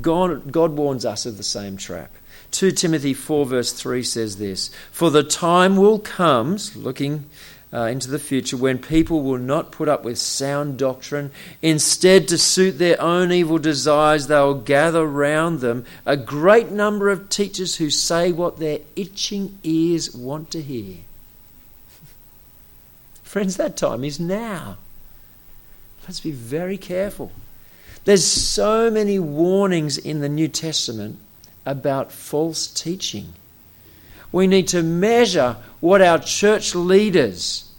God, 0.00 0.52
God 0.52 0.72
warns 0.72 1.04
us 1.04 1.26
of 1.26 1.36
the 1.36 1.42
same 1.42 1.76
trap. 1.76 2.10
2 2.52 2.72
Timothy 2.72 3.14
4, 3.14 3.46
verse 3.46 3.72
3 3.72 4.02
says 4.02 4.38
this 4.38 4.70
For 4.90 5.10
the 5.10 5.22
time 5.22 5.76
will 5.76 5.98
come, 5.98 6.58
looking 6.74 7.26
uh, 7.72 7.82
into 7.82 8.10
the 8.10 8.18
future 8.18 8.56
when 8.56 8.78
people 8.78 9.22
will 9.22 9.38
not 9.38 9.70
put 9.70 9.88
up 9.88 10.04
with 10.04 10.18
sound 10.18 10.78
doctrine. 10.78 11.30
Instead, 11.62 12.26
to 12.28 12.36
suit 12.36 12.78
their 12.78 13.00
own 13.00 13.30
evil 13.30 13.58
desires, 13.58 14.26
they 14.26 14.38
will 14.38 14.54
gather 14.54 15.06
round 15.06 15.60
them 15.60 15.84
a 16.04 16.16
great 16.16 16.70
number 16.70 17.08
of 17.08 17.28
teachers 17.28 17.76
who 17.76 17.90
say 17.90 18.32
what 18.32 18.58
their 18.58 18.80
itching 18.96 19.58
ears 19.62 20.14
want 20.14 20.50
to 20.50 20.60
hear. 20.60 20.98
Friends, 23.22 23.56
that 23.56 23.76
time 23.76 24.04
is 24.04 24.18
now. 24.18 24.76
Let's 26.04 26.20
be 26.20 26.32
very 26.32 26.76
careful. 26.76 27.30
There's 28.04 28.26
so 28.26 28.90
many 28.90 29.18
warnings 29.18 29.98
in 29.98 30.20
the 30.20 30.28
New 30.28 30.48
Testament 30.48 31.18
about 31.64 32.10
false 32.10 32.66
teaching. 32.66 33.34
We 34.32 34.46
need 34.46 34.68
to 34.68 34.82
measure 34.82 35.56
what 35.80 36.02
our 36.02 36.18
church 36.18 36.74
leaders, 36.74 37.70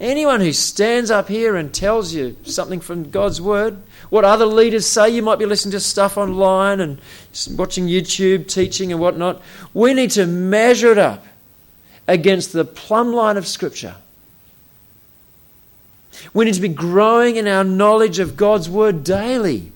anyone 0.00 0.40
who 0.40 0.52
stands 0.52 1.10
up 1.10 1.28
here 1.28 1.56
and 1.56 1.72
tells 1.72 2.12
you 2.12 2.36
something 2.44 2.80
from 2.80 3.10
God's 3.10 3.40
Word, 3.40 3.78
what 4.10 4.24
other 4.24 4.44
leaders 4.44 4.86
say, 4.86 5.08
you 5.10 5.22
might 5.22 5.38
be 5.38 5.46
listening 5.46 5.72
to 5.72 5.80
stuff 5.80 6.18
online 6.18 6.80
and 6.80 7.00
watching 7.52 7.86
YouTube 7.86 8.48
teaching 8.48 8.92
and 8.92 9.00
whatnot. 9.00 9.40
We 9.72 9.94
need 9.94 10.10
to 10.12 10.26
measure 10.26 10.92
it 10.92 10.98
up 10.98 11.24
against 12.06 12.52
the 12.52 12.64
plumb 12.64 13.12
line 13.12 13.36
of 13.36 13.46
Scripture. 13.46 13.94
We 16.34 16.44
need 16.44 16.54
to 16.54 16.60
be 16.60 16.68
growing 16.68 17.36
in 17.36 17.48
our 17.48 17.64
knowledge 17.64 18.18
of 18.18 18.36
God's 18.36 18.68
Word 18.68 19.04
daily 19.04 19.72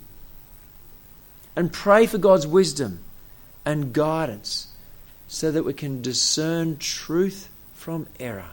and 1.55 1.73
pray 1.73 2.07
for 2.07 2.19
God's 2.19 2.47
wisdom 2.47 2.99
and 3.65 3.95
guidance 3.95 4.69
so 5.37 5.51
that 5.51 5.65
we 5.65 5.75
can 5.75 6.01
discern 6.01 6.79
truth 6.79 7.51
from 7.75 8.07
error. 8.19 8.53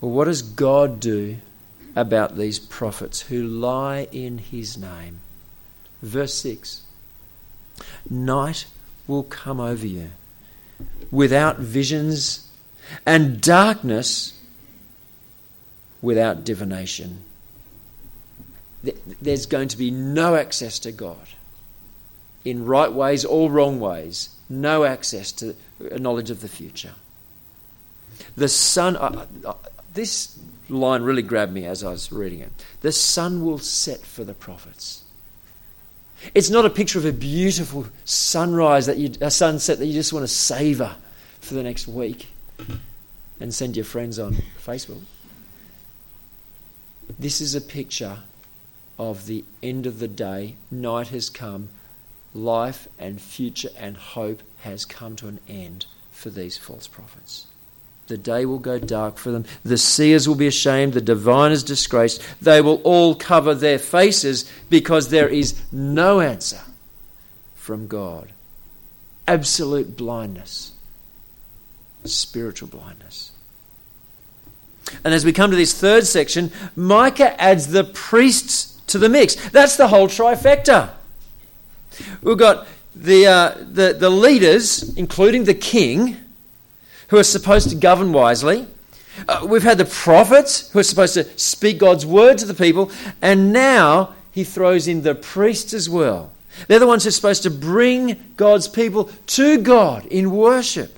Well, 0.00 0.10
what 0.10 0.24
does 0.24 0.42
God 0.42 0.98
do 0.98 1.36
about 1.94 2.36
these 2.36 2.58
prophets 2.58 3.20
who 3.20 3.46
lie 3.46 4.08
in 4.10 4.38
His 4.38 4.76
name? 4.76 5.20
Verse 6.02 6.34
6 6.34 6.82
Night 8.10 8.66
will 9.06 9.22
come 9.22 9.60
over 9.60 9.86
you 9.86 10.10
without 11.12 11.60
visions, 11.60 12.48
and 13.06 13.40
darkness 13.40 14.40
without 16.00 16.42
divination. 16.42 17.22
There's 19.20 19.46
going 19.46 19.68
to 19.68 19.78
be 19.78 19.92
no 19.92 20.34
access 20.34 20.80
to 20.80 20.90
God 20.90 21.28
in 22.44 22.64
right 22.64 22.92
ways 22.92 23.24
or 23.24 23.50
wrong 23.50 23.80
ways, 23.80 24.30
no 24.48 24.84
access 24.84 25.32
to 25.32 25.54
knowledge 25.98 26.30
of 26.30 26.40
the 26.40 26.48
future. 26.48 26.92
The 28.36 28.48
sun, 28.48 28.96
uh, 28.96 29.26
uh, 29.44 29.54
this 29.94 30.38
line 30.68 31.02
really 31.02 31.22
grabbed 31.22 31.52
me 31.52 31.66
as 31.66 31.84
I 31.84 31.90
was 31.90 32.12
reading 32.12 32.40
it. 32.40 32.50
The 32.80 32.92
sun 32.92 33.44
will 33.44 33.58
set 33.58 34.00
for 34.00 34.24
the 34.24 34.34
prophets. 34.34 35.04
It's 36.34 36.50
not 36.50 36.64
a 36.64 36.70
picture 36.70 36.98
of 36.98 37.04
a 37.04 37.12
beautiful 37.12 37.86
sunrise 38.04 38.86
that 38.86 38.96
you, 38.96 39.12
a 39.20 39.30
sunset 39.30 39.78
that 39.78 39.86
you 39.86 39.92
just 39.92 40.12
want 40.12 40.22
to 40.22 40.28
savor 40.28 40.94
for 41.40 41.54
the 41.54 41.62
next 41.62 41.88
week 41.88 42.28
and 43.40 43.52
send 43.52 43.76
your 43.76 43.84
friends 43.84 44.18
on 44.18 44.36
Facebook. 44.64 45.02
This 47.18 47.40
is 47.40 47.54
a 47.54 47.60
picture 47.60 48.18
of 48.98 49.26
the 49.26 49.44
end 49.62 49.86
of 49.86 49.98
the 49.98 50.08
day. 50.08 50.54
Night 50.70 51.08
has 51.08 51.28
come. 51.28 51.68
Life 52.34 52.88
and 52.98 53.20
future 53.20 53.70
and 53.78 53.96
hope 53.96 54.42
has 54.60 54.84
come 54.84 55.16
to 55.16 55.28
an 55.28 55.40
end 55.48 55.86
for 56.10 56.30
these 56.30 56.56
false 56.56 56.86
prophets. 56.86 57.46
The 58.06 58.18
day 58.18 58.44
will 58.44 58.58
go 58.58 58.78
dark 58.78 59.16
for 59.16 59.30
them. 59.30 59.44
The 59.64 59.78
seers 59.78 60.28
will 60.28 60.34
be 60.34 60.46
ashamed. 60.46 60.92
The 60.92 61.00
diviners 61.00 61.62
disgraced. 61.62 62.22
They 62.40 62.60
will 62.60 62.80
all 62.82 63.14
cover 63.14 63.54
their 63.54 63.78
faces 63.78 64.50
because 64.68 65.08
there 65.08 65.28
is 65.28 65.60
no 65.70 66.20
answer 66.20 66.60
from 67.54 67.86
God. 67.86 68.32
Absolute 69.28 69.96
blindness, 69.96 70.72
spiritual 72.04 72.68
blindness. 72.68 73.30
And 75.04 75.14
as 75.14 75.24
we 75.24 75.32
come 75.32 75.50
to 75.50 75.56
this 75.56 75.78
third 75.78 76.06
section, 76.06 76.50
Micah 76.74 77.40
adds 77.40 77.68
the 77.68 77.84
priests 77.84 78.80
to 78.88 78.98
the 78.98 79.08
mix. 79.08 79.36
That's 79.50 79.76
the 79.76 79.88
whole 79.88 80.08
trifecta. 80.08 80.90
We've 82.22 82.38
got 82.38 82.66
the, 82.94 83.26
uh, 83.26 83.54
the, 83.58 83.94
the 83.98 84.10
leaders, 84.10 84.96
including 84.96 85.44
the 85.44 85.54
king, 85.54 86.16
who 87.08 87.18
are 87.18 87.24
supposed 87.24 87.70
to 87.70 87.76
govern 87.76 88.12
wisely. 88.12 88.66
Uh, 89.28 89.46
we've 89.46 89.62
had 89.62 89.78
the 89.78 89.84
prophets 89.84 90.70
who 90.70 90.78
are 90.78 90.84
supposed 90.84 91.14
to 91.14 91.24
speak 91.38 91.78
God's 91.78 92.06
word 92.06 92.38
to 92.38 92.46
the 92.46 92.54
people. 92.54 92.90
And 93.20 93.52
now 93.52 94.14
he 94.32 94.44
throws 94.44 94.88
in 94.88 95.02
the 95.02 95.14
priests 95.14 95.74
as 95.74 95.88
well. 95.88 96.30
They're 96.68 96.78
the 96.78 96.86
ones 96.86 97.04
who 97.04 97.08
are 97.08 97.12
supposed 97.12 97.42
to 97.44 97.50
bring 97.50 98.34
God's 98.36 98.68
people 98.68 99.10
to 99.28 99.58
God 99.58 100.06
in 100.06 100.30
worship. 100.30 100.96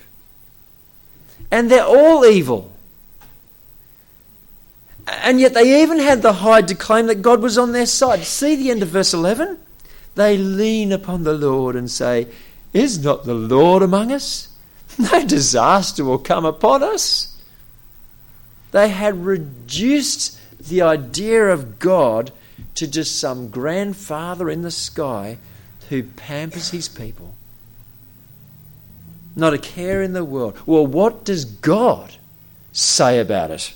And 1.51 1.71
they're 1.71 1.85
all 1.85 2.25
evil. 2.25 2.73
And 5.07 5.39
yet 5.39 5.55
they 5.55 5.83
even 5.83 5.99
had 5.99 6.23
the 6.23 6.33
hide 6.33 6.69
to 6.69 6.75
claim 6.75 7.07
that 7.07 7.23
God 7.23 7.43
was 7.43 7.59
on 7.59 7.73
their 7.73 7.87
side. 7.87 8.25
See 8.25 8.57
the 8.57 8.71
end 8.71 8.83
of 8.83 8.89
verse 8.89 9.13
11? 9.13 9.59
They 10.15 10.37
lean 10.37 10.93
upon 10.93 11.25
the 11.25 11.35
Lord 11.35 11.77
and 11.77 11.91
say, 11.91 12.29
Is 12.73 13.03
not 13.03 13.25
the 13.25 13.35
Lord 13.35 13.83
among 13.83 14.13
us? 14.13 14.49
No 14.97 15.27
disaster 15.27 16.05
will 16.05 16.19
come 16.19 16.45
upon 16.45 16.85
us. 16.85 17.37
They 18.71 18.91
had 18.91 19.25
reduced 19.25 20.39
the 20.69 20.83
idea 20.83 21.49
of 21.49 21.79
God 21.79 22.31
to 22.77 22.87
just 22.87 23.19
some 23.19 23.49
grandfather 23.49 24.49
in 24.49 24.63
the 24.63 24.71
sky 24.71 25.39
who 25.89 26.03
pampers 26.03 26.71
his 26.71 26.89
people. 26.89 27.35
Not 29.37 29.55
a 29.55 29.59
care 29.59 30.03
in 30.03 30.13
the 30.13 30.25
world. 30.25 30.57
Well, 30.67 30.87
what 30.87 31.25
does 31.25 31.45
God 31.45 32.15
say 32.73 33.19
about 33.19 33.51
it? 33.51 33.75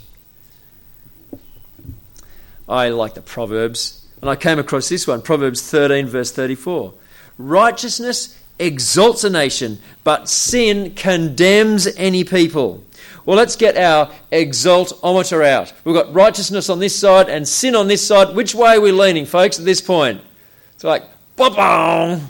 I 2.69 2.91
like 2.91 3.15
the 3.15 3.23
Proverbs, 3.23 3.98
and 4.21 4.31
I 4.31 4.37
came 4.37 4.59
across 4.59 4.89
this 4.89 5.07
one 5.07 5.23
Proverbs 5.23 5.69
13, 5.71 6.07
verse 6.07 6.33
34. 6.33 6.93
Righteousness 7.39 8.39
exalts 8.59 9.25
a 9.25 9.31
nation, 9.31 9.79
but 10.05 10.29
sin 10.29 10.95
condemns 10.95 11.87
any 11.97 12.25
people. 12.25 12.85
Well, 13.25 13.37
let's 13.37 13.57
get 13.57 13.77
our 13.77 14.11
exaltometer 14.33 15.47
out. 15.47 15.73
We've 15.85 15.95
got 15.95 16.13
righteousness 16.13 16.71
on 16.71 16.79
this 16.79 16.99
side 16.99 17.29
and 17.29 17.47
sin 17.47 17.75
on 17.77 17.87
this 17.87 18.07
side. 18.07 18.35
Which 18.35 18.55
way 18.55 18.77
are 18.77 18.81
we 18.81 18.91
leaning, 18.91 19.27
folks, 19.27 19.59
at 19.59 19.65
this 19.65 19.81
point? 19.81 20.21
It's 20.75 20.85
like, 20.85 21.05
bong 21.37 22.29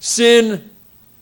Sin 0.00 0.70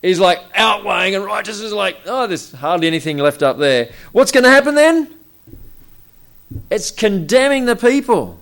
is 0.02 0.20
like 0.20 0.40
outweighing, 0.55 1.14
and 1.14 1.24
righteousness 1.24 1.66
is 1.66 1.72
like, 1.72 1.98
oh, 2.07 2.26
there's 2.26 2.52
hardly 2.52 2.87
anything 2.87 3.18
left 3.18 3.42
up 3.42 3.59
there. 3.59 3.90
What's 4.12 4.31
going 4.31 4.44
to 4.44 4.50
happen 4.50 4.74
then? 4.74 5.12
It's 6.70 6.90
condemning 6.90 7.64
the 7.64 7.76
people. 7.76 8.38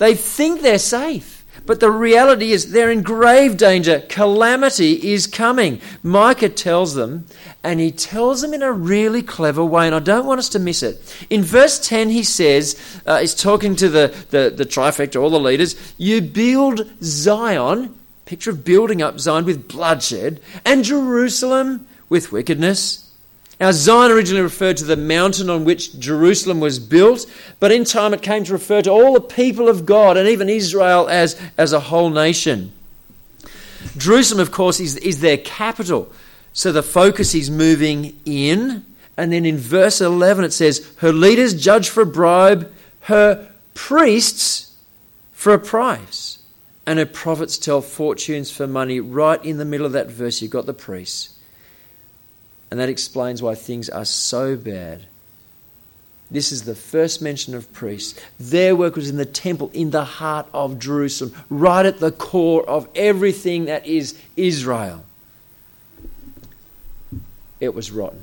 They 0.00 0.14
think 0.14 0.62
they're 0.62 0.78
safe. 0.78 1.44
But 1.66 1.80
the 1.80 1.90
reality 1.90 2.52
is 2.52 2.72
they're 2.72 2.90
in 2.90 3.02
grave 3.02 3.58
danger. 3.58 4.00
Calamity 4.08 5.12
is 5.12 5.26
coming. 5.26 5.78
Micah 6.02 6.48
tells 6.48 6.94
them, 6.94 7.26
and 7.62 7.80
he 7.80 7.92
tells 7.92 8.40
them 8.40 8.54
in 8.54 8.62
a 8.62 8.72
really 8.72 9.22
clever 9.22 9.62
way, 9.62 9.84
and 9.84 9.94
I 9.94 9.98
don't 9.98 10.24
want 10.24 10.38
us 10.38 10.48
to 10.50 10.58
miss 10.58 10.82
it. 10.82 11.26
In 11.28 11.42
verse 11.42 11.78
10, 11.86 12.08
he 12.08 12.22
says, 12.22 12.80
uh, 13.04 13.18
he's 13.18 13.34
talking 13.34 13.76
to 13.76 13.90
the, 13.90 14.14
the, 14.30 14.50
the 14.56 14.64
trifecta, 14.64 15.20
all 15.20 15.28
the 15.28 15.38
leaders, 15.38 15.76
you 15.98 16.22
build 16.22 16.90
Zion, 17.02 17.94
picture 18.24 18.52
of 18.52 18.64
building 18.64 19.02
up 19.02 19.20
Zion 19.20 19.44
with 19.44 19.68
bloodshed, 19.68 20.40
and 20.64 20.82
Jerusalem 20.82 21.86
with 22.08 22.32
wickedness. 22.32 23.09
Now, 23.60 23.72
Zion 23.72 24.10
originally 24.10 24.42
referred 24.42 24.78
to 24.78 24.84
the 24.84 24.96
mountain 24.96 25.50
on 25.50 25.66
which 25.66 25.98
Jerusalem 25.98 26.60
was 26.60 26.78
built, 26.78 27.26
but 27.60 27.70
in 27.70 27.84
time 27.84 28.14
it 28.14 28.22
came 28.22 28.42
to 28.44 28.54
refer 28.54 28.80
to 28.80 28.90
all 28.90 29.12
the 29.12 29.20
people 29.20 29.68
of 29.68 29.84
God 29.84 30.16
and 30.16 30.26
even 30.26 30.48
Israel 30.48 31.06
as, 31.10 31.38
as 31.58 31.74
a 31.74 31.80
whole 31.80 32.08
nation. 32.08 32.72
Jerusalem, 33.98 34.40
of 34.40 34.50
course, 34.50 34.80
is, 34.80 34.96
is 34.96 35.20
their 35.20 35.36
capital. 35.36 36.10
So 36.54 36.72
the 36.72 36.82
focus 36.82 37.34
is 37.34 37.50
moving 37.50 38.18
in. 38.24 38.86
And 39.18 39.30
then 39.30 39.44
in 39.44 39.58
verse 39.58 40.00
11 40.00 40.44
it 40.44 40.52
says, 40.54 40.90
Her 40.96 41.12
leaders 41.12 41.52
judge 41.52 41.90
for 41.90 42.02
a 42.02 42.06
bribe, 42.06 42.72
her 43.02 43.46
priests 43.74 44.74
for 45.32 45.52
a 45.52 45.58
price, 45.58 46.38
and 46.86 46.98
her 46.98 47.06
prophets 47.06 47.58
tell 47.58 47.82
fortunes 47.82 48.50
for 48.50 48.66
money. 48.66 49.00
Right 49.00 49.42
in 49.44 49.58
the 49.58 49.66
middle 49.66 49.86
of 49.86 49.92
that 49.92 50.10
verse, 50.10 50.40
you've 50.40 50.50
got 50.50 50.64
the 50.64 50.72
priests. 50.72 51.36
And 52.70 52.78
that 52.78 52.88
explains 52.88 53.42
why 53.42 53.54
things 53.54 53.88
are 53.88 54.04
so 54.04 54.56
bad. 54.56 55.02
This 56.30 56.52
is 56.52 56.62
the 56.62 56.76
first 56.76 57.20
mention 57.20 57.54
of 57.54 57.72
priests. 57.72 58.20
Their 58.38 58.76
work 58.76 58.94
was 58.94 59.10
in 59.10 59.16
the 59.16 59.24
temple, 59.24 59.70
in 59.74 59.90
the 59.90 60.04
heart 60.04 60.46
of 60.54 60.78
Jerusalem, 60.78 61.34
right 61.50 61.84
at 61.84 61.98
the 61.98 62.12
core 62.12 62.68
of 62.68 62.88
everything 62.94 63.64
that 63.64 63.84
is 63.86 64.16
Israel. 64.36 65.04
It 67.58 67.74
was 67.74 67.90
rotten. 67.90 68.22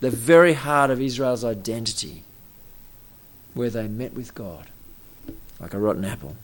The 0.00 0.10
very 0.10 0.52
heart 0.52 0.90
of 0.90 1.00
Israel's 1.00 1.44
identity, 1.44 2.22
where 3.54 3.70
they 3.70 3.88
met 3.88 4.12
with 4.12 4.34
God, 4.34 4.66
like 5.58 5.72
a 5.72 5.78
rotten 5.78 6.04
apple. 6.04 6.36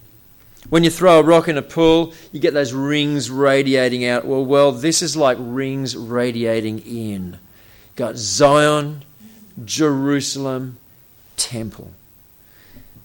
When 0.71 0.83
you 0.83 0.91
throw 0.91 1.21
a 1.21 1.23
rock 1.23 1.49
in 1.49 1.59
a 1.59 1.63
pool, 1.63 2.15
you 2.33 2.41
get 2.41 2.55
those 2.55 2.73
rings 2.73 3.31
radiating 3.31 4.07
out. 4.07 4.25
Well, 4.25 4.45
well, 4.45 4.73
this 4.73 5.03
is 5.03 5.17
like 5.17 5.37
rings 5.41 5.97
radiating 5.97 6.79
in. 6.81 7.39
Got 7.97 8.17
Zion, 8.17 9.05
Jerusalem 9.65 10.79
temple. 11.37 11.93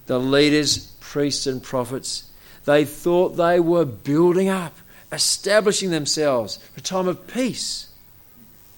The 0.07 0.19
leaders, 0.19 0.95
priests, 0.99 1.45
and 1.45 1.61
prophets, 1.61 2.29
they 2.65 2.85
thought 2.85 3.29
they 3.35 3.59
were 3.59 3.85
building 3.85 4.47
up, 4.49 4.75
establishing 5.11 5.91
themselves 5.91 6.57
for 6.57 6.79
a 6.79 6.83
time 6.83 7.07
of 7.07 7.27
peace. 7.27 7.89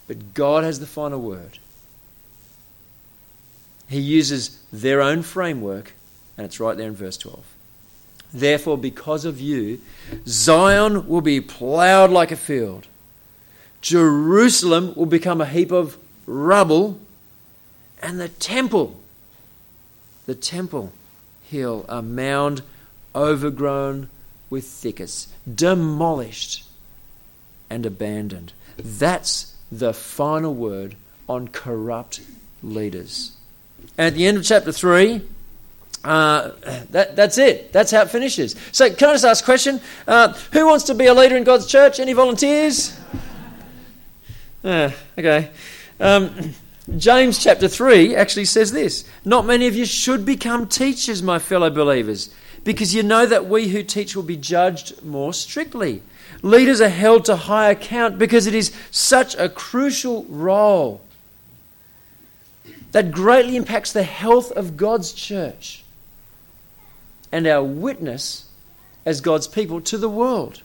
But 0.07 0.33
God 0.33 0.63
has 0.63 0.79
the 0.79 0.87
final 0.87 1.21
word. 1.21 1.59
He 3.87 3.99
uses 3.99 4.61
their 4.71 5.01
own 5.01 5.21
framework, 5.21 5.93
and 6.37 6.45
it's 6.45 6.59
right 6.59 6.75
there 6.75 6.87
in 6.87 6.95
verse 6.95 7.17
12. 7.17 7.50
Therefore, 8.33 8.77
because 8.77 9.25
of 9.25 9.39
you, 9.39 9.79
Zion 10.25 11.07
will 11.07 11.21
be 11.21 11.41
ploughed 11.41 12.11
like 12.11 12.31
a 12.31 12.37
field. 12.37 12.87
Jerusalem 13.81 14.93
will 14.95 15.05
become 15.05 15.41
a 15.41 15.45
heap 15.45 15.71
of 15.71 15.97
rubble, 16.25 16.99
and 18.01 18.19
the 18.19 18.29
temple, 18.29 18.99
the 20.25 20.35
temple 20.35 20.93
hill, 21.43 21.85
a 21.89 22.01
mound 22.01 22.61
overgrown 23.13 24.09
with 24.49 24.65
thickets, 24.65 25.27
demolished 25.53 26.63
and 27.69 27.85
abandoned. 27.85 28.53
That's 28.77 29.55
the 29.71 29.93
final 29.93 30.53
word 30.53 30.95
on 31.27 31.47
corrupt 31.47 32.21
leaders. 32.61 33.31
At 33.97 34.13
the 34.13 34.25
end 34.25 34.37
of 34.37 34.43
chapter 34.43 34.71
3, 34.71 35.21
uh, 36.03 36.51
that, 36.89 37.15
that's 37.15 37.37
it. 37.37 37.71
That's 37.71 37.91
how 37.91 38.01
it 38.01 38.09
finishes. 38.09 38.55
So, 38.71 38.91
can 38.93 39.09
I 39.09 39.13
just 39.13 39.25
ask 39.25 39.43
a 39.43 39.45
question? 39.45 39.79
Uh, 40.07 40.33
who 40.51 40.65
wants 40.65 40.85
to 40.85 40.95
be 40.95 41.05
a 41.05 41.13
leader 41.13 41.37
in 41.37 41.43
God's 41.43 41.67
church? 41.67 41.99
Any 41.99 42.13
volunteers? 42.13 42.97
Uh, 44.63 44.91
okay. 45.17 45.49
Um, 45.99 46.53
James 46.97 47.41
chapter 47.41 47.67
3 47.67 48.15
actually 48.15 48.45
says 48.45 48.71
this 48.71 49.05
Not 49.23 49.45
many 49.45 49.67
of 49.67 49.75
you 49.75 49.85
should 49.85 50.25
become 50.25 50.67
teachers, 50.67 51.21
my 51.21 51.37
fellow 51.37 51.69
believers, 51.69 52.33
because 52.63 52.95
you 52.95 53.03
know 53.03 53.25
that 53.25 53.47
we 53.47 53.67
who 53.67 53.83
teach 53.83 54.15
will 54.15 54.23
be 54.23 54.37
judged 54.37 55.03
more 55.03 55.33
strictly. 55.33 56.01
Leaders 56.41 56.81
are 56.81 56.89
held 56.89 57.25
to 57.25 57.35
high 57.35 57.69
account 57.69 58.17
because 58.17 58.47
it 58.47 58.55
is 58.55 58.73
such 58.89 59.35
a 59.35 59.47
crucial 59.49 60.23
role 60.23 61.01
that 62.91 63.11
greatly 63.11 63.55
impacts 63.55 63.91
the 63.91 64.03
health 64.03 64.51
of 64.51 64.75
God's 64.75 65.13
church 65.13 65.83
and 67.31 67.47
our 67.47 67.63
witness 67.63 68.45
as 69.05 69.21
God's 69.21 69.47
people 69.47 69.81
to 69.81 69.97
the 69.97 70.09
world. 70.09 70.61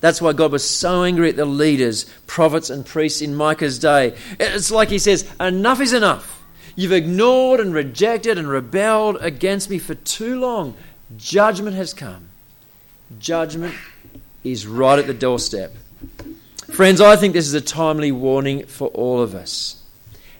That's 0.00 0.22
why 0.22 0.32
God 0.32 0.52
was 0.52 0.68
so 0.68 1.04
angry 1.04 1.28
at 1.28 1.36
the 1.36 1.44
leaders, 1.44 2.04
prophets, 2.26 2.70
and 2.70 2.86
priests 2.86 3.20
in 3.20 3.34
Micah's 3.34 3.78
day. 3.78 4.16
It's 4.38 4.70
like 4.70 4.88
he 4.88 4.98
says, 4.98 5.30
Enough 5.38 5.80
is 5.80 5.92
enough. 5.92 6.42
You've 6.74 6.92
ignored 6.92 7.60
and 7.60 7.74
rejected 7.74 8.38
and 8.38 8.48
rebelled 8.48 9.18
against 9.20 9.68
me 9.68 9.78
for 9.78 9.94
too 9.94 10.40
long. 10.40 10.74
Judgment 11.16 11.76
has 11.76 11.92
come. 11.92 12.28
Judgment 13.18 13.74
is 14.44 14.66
right 14.66 14.98
at 14.98 15.06
the 15.06 15.14
doorstep. 15.14 15.74
Friends, 16.70 17.00
I 17.00 17.16
think 17.16 17.34
this 17.34 17.46
is 17.46 17.54
a 17.54 17.60
timely 17.60 18.12
warning 18.12 18.64
for 18.64 18.88
all 18.88 19.20
of 19.20 19.34
us. 19.34 19.82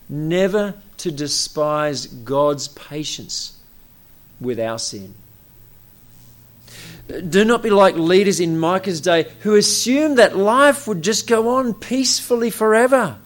Never 0.08 0.74
to 0.98 1.10
despise 1.10 2.06
God's 2.06 2.68
patience 2.68 3.59
with 4.40 4.58
our 4.58 4.78
sin. 4.78 5.14
Do 7.28 7.44
not 7.44 7.62
be 7.62 7.70
like 7.70 7.96
leaders 7.96 8.38
in 8.38 8.58
Micah's 8.58 9.00
day 9.00 9.26
who 9.40 9.56
assumed 9.56 10.18
that 10.18 10.36
life 10.36 10.86
would 10.86 11.02
just 11.02 11.26
go 11.26 11.56
on 11.56 11.74
peacefully 11.74 12.50
forever. 12.50 13.18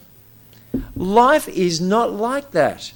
Life 0.95 1.47
is 1.47 1.79
not 1.79 2.11
like 2.11 2.51
that. 2.51 2.91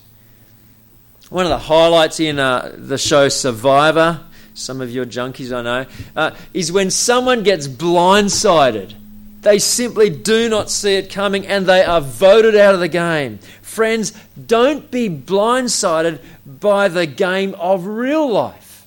One 1.29 1.45
of 1.45 1.51
the 1.51 1.59
highlights 1.59 2.19
in 2.19 2.39
uh, 2.39 2.73
the 2.75 2.97
show 2.97 3.29
Survivor, 3.29 4.21
some 4.55 4.81
of 4.81 4.91
your 4.91 5.05
junkies 5.05 5.55
I 5.55 5.61
know, 5.61 5.85
uh, 6.15 6.31
is 6.53 6.71
when 6.71 6.89
someone 6.89 7.43
gets 7.43 7.67
blindsided. 7.67 8.95
They 9.41 9.59
simply 9.59 10.09
do 10.09 10.49
not 10.49 10.69
see 10.69 10.95
it 10.95 11.11
coming 11.11 11.47
and 11.47 11.65
they 11.65 11.83
are 11.83 12.01
voted 12.01 12.55
out 12.55 12.73
of 12.73 12.79
the 12.79 12.89
game. 12.89 13.39
Friends, 13.61 14.11
don't 14.47 14.91
be 14.91 15.09
blindsided 15.09 16.19
by 16.45 16.87
the 16.89 17.05
game 17.05 17.55
of 17.55 17.85
real 17.85 18.29
life 18.29 18.85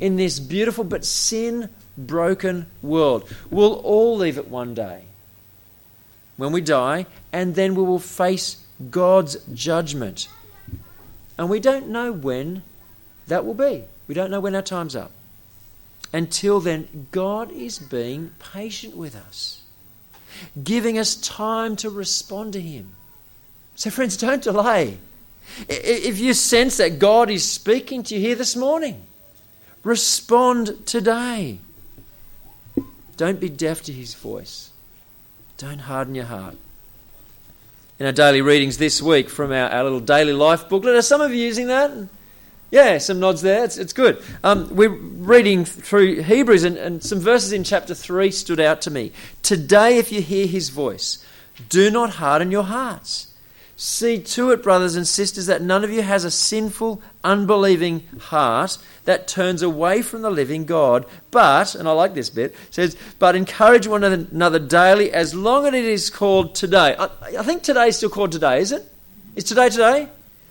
in 0.00 0.16
this 0.16 0.38
beautiful 0.38 0.84
but 0.84 1.04
sin 1.04 1.70
broken 1.96 2.66
world. 2.82 3.28
We'll 3.50 3.74
all 3.74 4.16
leave 4.16 4.36
it 4.38 4.48
one 4.48 4.74
day 4.74 5.04
when 6.36 6.52
we 6.52 6.60
die, 6.60 7.06
and 7.32 7.54
then 7.54 7.74
we 7.74 7.82
will 7.82 7.98
face 7.98 8.62
God's 8.90 9.36
judgment. 9.54 10.28
And 11.38 11.48
we 11.48 11.60
don't 11.60 11.88
know 11.88 12.12
when 12.12 12.62
that 13.26 13.46
will 13.46 13.54
be. 13.54 13.84
We 14.06 14.14
don't 14.14 14.30
know 14.30 14.40
when 14.40 14.54
our 14.54 14.62
time's 14.62 14.94
up. 14.94 15.10
Until 16.12 16.60
then, 16.60 17.08
God 17.10 17.50
is 17.52 17.78
being 17.78 18.30
patient 18.38 18.96
with 18.96 19.16
us, 19.16 19.62
giving 20.62 20.98
us 20.98 21.16
time 21.16 21.76
to 21.76 21.90
respond 21.90 22.52
to 22.54 22.60
Him. 22.60 22.92
So, 23.74 23.90
friends, 23.90 24.16
don't 24.16 24.42
delay. 24.42 24.98
If 25.68 26.18
you 26.18 26.32
sense 26.32 26.78
that 26.78 26.98
God 26.98 27.30
is 27.30 27.48
speaking 27.48 28.02
to 28.04 28.14
you 28.14 28.20
here 28.20 28.34
this 28.34 28.56
morning, 28.56 29.06
Respond 29.86 30.84
today. 30.84 31.60
Don't 33.16 33.38
be 33.38 33.48
deaf 33.48 33.84
to 33.84 33.92
his 33.92 34.14
voice. 34.14 34.72
Don't 35.58 35.78
harden 35.78 36.16
your 36.16 36.24
heart. 36.24 36.56
In 38.00 38.06
our 38.06 38.10
daily 38.10 38.42
readings 38.42 38.78
this 38.78 39.00
week 39.00 39.30
from 39.30 39.52
our, 39.52 39.70
our 39.70 39.84
little 39.84 40.00
daily 40.00 40.32
life 40.32 40.68
booklet, 40.68 40.96
are 40.96 41.02
some 41.02 41.20
of 41.20 41.30
you 41.30 41.36
using 41.36 41.68
that? 41.68 41.92
Yeah, 42.70 42.98
some 42.98 43.20
nods 43.20 43.42
there. 43.42 43.64
It's, 43.64 43.76
it's 43.76 43.92
good. 43.92 44.22
Um, 44.42 44.74
we're 44.74 44.90
reading 44.90 45.64
through 45.64 46.22
Hebrews, 46.22 46.64
and, 46.64 46.76
and 46.76 47.02
some 47.02 47.20
verses 47.20 47.52
in 47.52 47.64
chapter 47.64 47.94
3 47.94 48.30
stood 48.30 48.60
out 48.60 48.82
to 48.82 48.90
me. 48.90 49.12
Today, 49.42 49.98
if 49.98 50.10
you 50.10 50.20
hear 50.20 50.46
his 50.46 50.70
voice, 50.70 51.24
do 51.68 51.90
not 51.90 52.10
harden 52.10 52.50
your 52.50 52.64
hearts 52.64 53.34
See 53.78 54.18
to 54.18 54.52
it, 54.52 54.62
brothers 54.62 54.96
and 54.96 55.06
sisters, 55.06 55.46
that 55.46 55.60
none 55.60 55.84
of 55.84 55.90
you 55.90 56.00
has 56.00 56.24
a 56.24 56.30
sinful, 56.30 57.02
unbelieving 57.22 58.06
heart 58.18 58.78
that 59.04 59.28
turns 59.28 59.60
away 59.60 60.00
from 60.00 60.22
the 60.22 60.30
living 60.30 60.64
God. 60.64 61.04
But, 61.30 61.74
and 61.74 61.86
I 61.86 61.92
like 61.92 62.14
this 62.14 62.30
bit, 62.30 62.54
says, 62.70 62.96
but 63.18 63.36
encourage 63.36 63.86
one 63.86 64.02
another 64.02 64.58
daily 64.58 65.12
as 65.12 65.34
long 65.34 65.66
as 65.66 65.74
it 65.74 65.84
is 65.84 66.08
called 66.08 66.54
today. 66.54 66.96
I, 66.98 67.10
I 67.38 67.42
think 67.42 67.62
today 67.62 67.88
is 67.88 67.98
still 67.98 68.08
called 68.08 68.32
today, 68.32 68.60
is 68.60 68.72
it? 68.72 68.90
Is 69.34 69.44
today 69.44 69.68
today? 69.68 70.08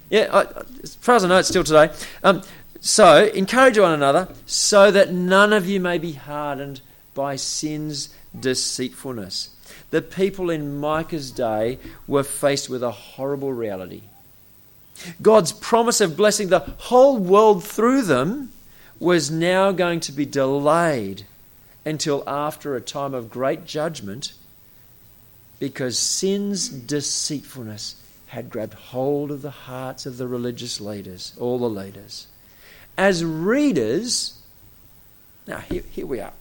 Yeah, 0.09 0.29
I, 0.31 0.63
as 0.83 0.95
far 0.95 1.15
as 1.15 1.25
I 1.25 1.27
know, 1.27 1.37
it's 1.37 1.49
still 1.49 1.63
today. 1.63 1.91
Um, 2.23 2.41
so, 2.79 3.25
encourage 3.27 3.79
one 3.79 3.93
another 3.93 4.27
so 4.45 4.91
that 4.91 5.11
none 5.11 5.53
of 5.53 5.67
you 5.67 5.79
may 5.79 5.97
be 5.97 6.13
hardened 6.13 6.81
by 7.13 7.35
sin's 7.35 8.13
deceitfulness 8.39 9.49
the 9.95 10.01
people 10.01 10.49
in 10.49 10.77
Micah's 10.77 11.31
day 11.31 11.79
were 12.05 12.23
faced 12.23 12.69
with 12.69 12.83
a 12.83 12.91
horrible 12.91 13.53
reality. 13.53 14.03
God's 15.21 15.51
promise 15.51 16.01
of 16.01 16.17
blessing 16.17 16.49
the 16.49 16.59
whole 16.59 17.17
world 17.17 17.63
through 17.63 18.01
them 18.03 18.51
was 18.99 19.31
now 19.31 19.71
going 19.71 19.99
to 20.01 20.11
be 20.11 20.25
delayed 20.25 21.23
until 21.85 22.23
after 22.27 22.75
a 22.75 22.81
time 22.81 23.13
of 23.13 23.29
great 23.29 23.65
judgment 23.65 24.33
because 25.59 25.97
sin's 25.97 26.67
deceitfulness 26.67 27.95
had 28.36 28.50
grabbed 28.50 28.74
hold 28.74 29.32
of 29.32 29.41
the 29.41 29.50
hearts 29.50 30.06
of 30.06 30.17
the 30.17 30.28
religious 30.28 30.82
leaders, 30.82 31.34
all 31.39 31.58
the 31.58 31.69
leaders. 31.69 32.28
As 32.98 33.24
readers, 33.24 34.41
now 35.48 35.60
here, 35.60 35.84
here 35.89 36.06
we 36.06 36.19
are 36.19 36.34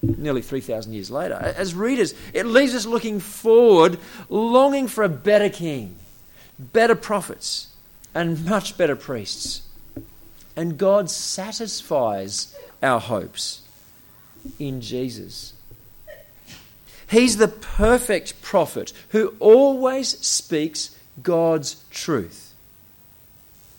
nearly 0.00 0.40
3,000 0.40 0.94
years 0.94 1.10
later. 1.10 1.34
As 1.34 1.74
readers, 1.74 2.14
it 2.32 2.46
leaves 2.46 2.74
us 2.74 2.86
looking 2.86 3.20
forward, 3.20 3.98
longing 4.30 4.88
for 4.88 5.04
a 5.04 5.08
better 5.10 5.50
king, 5.50 5.96
better 6.58 6.94
prophets, 6.94 7.74
and 8.14 8.46
much 8.46 8.78
better 8.78 8.96
priests. 8.96 9.68
And 10.56 10.78
God 10.78 11.10
satisfies 11.10 12.56
our 12.82 13.00
hopes 13.00 13.60
in 14.58 14.80
Jesus. 14.80 15.52
He's 17.08 17.36
the 17.36 17.48
perfect 17.48 18.42
prophet 18.42 18.92
who 19.10 19.34
always 19.38 20.08
speaks 20.26 20.96
God's 21.22 21.84
truth. 21.90 22.54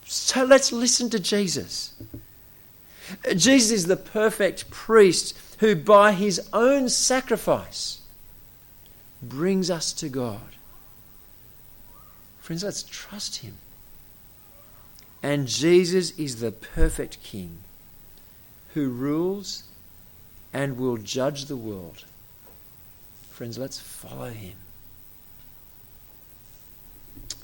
So 0.04 0.44
let's 0.44 0.72
listen 0.72 1.10
to 1.10 1.20
Jesus. 1.20 1.94
Jesus 3.36 3.70
is 3.70 3.86
the 3.86 3.96
perfect 3.96 4.70
priest 4.70 5.38
who 5.58 5.74
by 5.74 6.12
his 6.12 6.48
own 6.52 6.88
sacrifice 6.88 8.00
brings 9.22 9.70
us 9.70 9.92
to 9.94 10.08
God. 10.08 10.56
Friends, 12.40 12.64
let's 12.64 12.82
trust 12.82 13.36
him. 13.36 13.56
And 15.22 15.48
Jesus 15.48 16.12
is 16.12 16.40
the 16.40 16.52
perfect 16.52 17.22
King 17.22 17.58
who 18.74 18.88
rules 18.88 19.64
and 20.52 20.78
will 20.78 20.96
judge 20.96 21.46
the 21.46 21.56
world. 21.56 22.04
Friends, 23.38 23.56
let's 23.56 23.78
follow 23.78 24.30
him. 24.30 24.56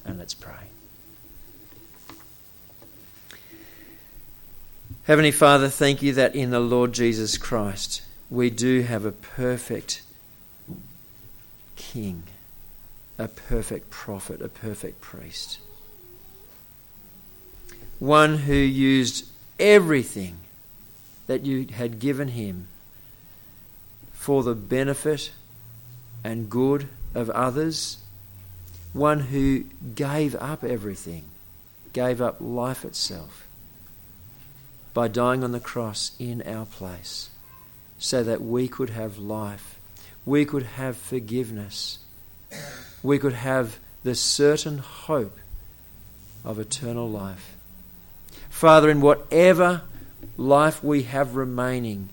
and 0.05 0.19
let's 0.19 0.35
pray. 0.35 0.53
Heavenly 5.05 5.31
Father, 5.31 5.69
thank 5.69 6.03
you 6.03 6.13
that 6.15 6.35
in 6.35 6.51
the 6.51 6.59
Lord 6.59 6.93
Jesus 6.93 7.39
Christ 7.39 8.03
we 8.29 8.51
do 8.51 8.83
have 8.83 9.05
a 9.05 9.13
perfect 9.13 10.03
King, 11.77 12.25
a 13.17 13.29
perfect 13.29 13.89
prophet, 13.89 14.43
a 14.43 14.49
perfect 14.49 15.01
priest. 15.01 15.61
One 18.01 18.39
who 18.39 18.53
used 18.53 19.29
everything 19.61 20.39
that 21.29 21.47
you 21.47 21.69
had 21.73 22.01
given 22.01 22.27
him 22.29 22.67
for 24.13 24.43
the 24.43 24.57
benefit 24.57 25.31
and 26.25 26.51
good 26.51 26.89
of 27.15 27.31
others. 27.31 27.99
One 28.93 29.21
who 29.21 29.65
gave 29.95 30.35
up 30.37 30.65
everything, 30.65 31.25
gave 31.93 32.21
up 32.21 32.39
life 32.41 32.85
itself 32.85 33.47
by 34.95 35.09
dying 35.09 35.45
on 35.45 35.53
the 35.53 35.61
cross 35.61 36.13
in 36.19 36.43
our 36.43 36.65
place 36.65 37.29
so 37.99 38.23
that 38.23 38.43
we 38.43 38.69
could 38.69 38.91
have 38.91 39.19
life, 39.19 39.79
we 40.25 40.45
could 40.45 40.63
have 40.63 40.97
forgiveness, 40.97 41.99
we 43.03 43.19
could 43.19 43.33
have 43.33 43.79
the 44.05 44.15
certain 44.15 44.79
hope 44.79 45.39
of 46.45 46.59
eternal 46.59 47.11
life. 47.11 47.57
Father, 48.51 48.89
in 48.89 49.01
whatever 49.01 49.83
life 50.37 50.83
we 50.85 51.03
have 51.03 51.35
remaining, 51.35 52.09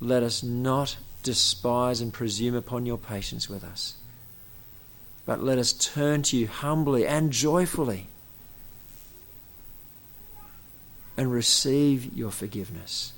let 0.00 0.22
us 0.22 0.42
not 0.42 0.96
despise 1.24 2.00
and 2.00 2.12
presume 2.12 2.54
upon 2.54 2.86
your 2.86 2.98
patience 2.98 3.48
with 3.48 3.64
us, 3.64 3.96
but 5.26 5.42
let 5.42 5.58
us 5.58 5.72
turn 5.72 6.22
to 6.22 6.36
you 6.36 6.46
humbly 6.46 7.04
and 7.04 7.32
joyfully 7.32 8.06
and 11.16 11.32
receive 11.32 12.14
your 12.14 12.30
forgiveness. 12.30 13.12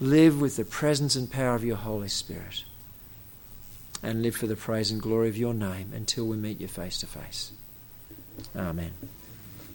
Live 0.00 0.40
with 0.40 0.56
the 0.56 0.64
presence 0.64 1.16
and 1.16 1.30
power 1.30 1.54
of 1.54 1.64
your 1.64 1.76
Holy 1.76 2.08
Spirit. 2.08 2.64
And 4.02 4.22
live 4.22 4.36
for 4.36 4.46
the 4.46 4.56
praise 4.56 4.90
and 4.90 5.00
glory 5.00 5.28
of 5.28 5.38
your 5.38 5.54
name 5.54 5.92
until 5.94 6.26
we 6.26 6.36
meet 6.36 6.60
you 6.60 6.68
face 6.68 7.00
to 7.00 7.06
face. 7.06 7.50
Amen. 8.54 8.92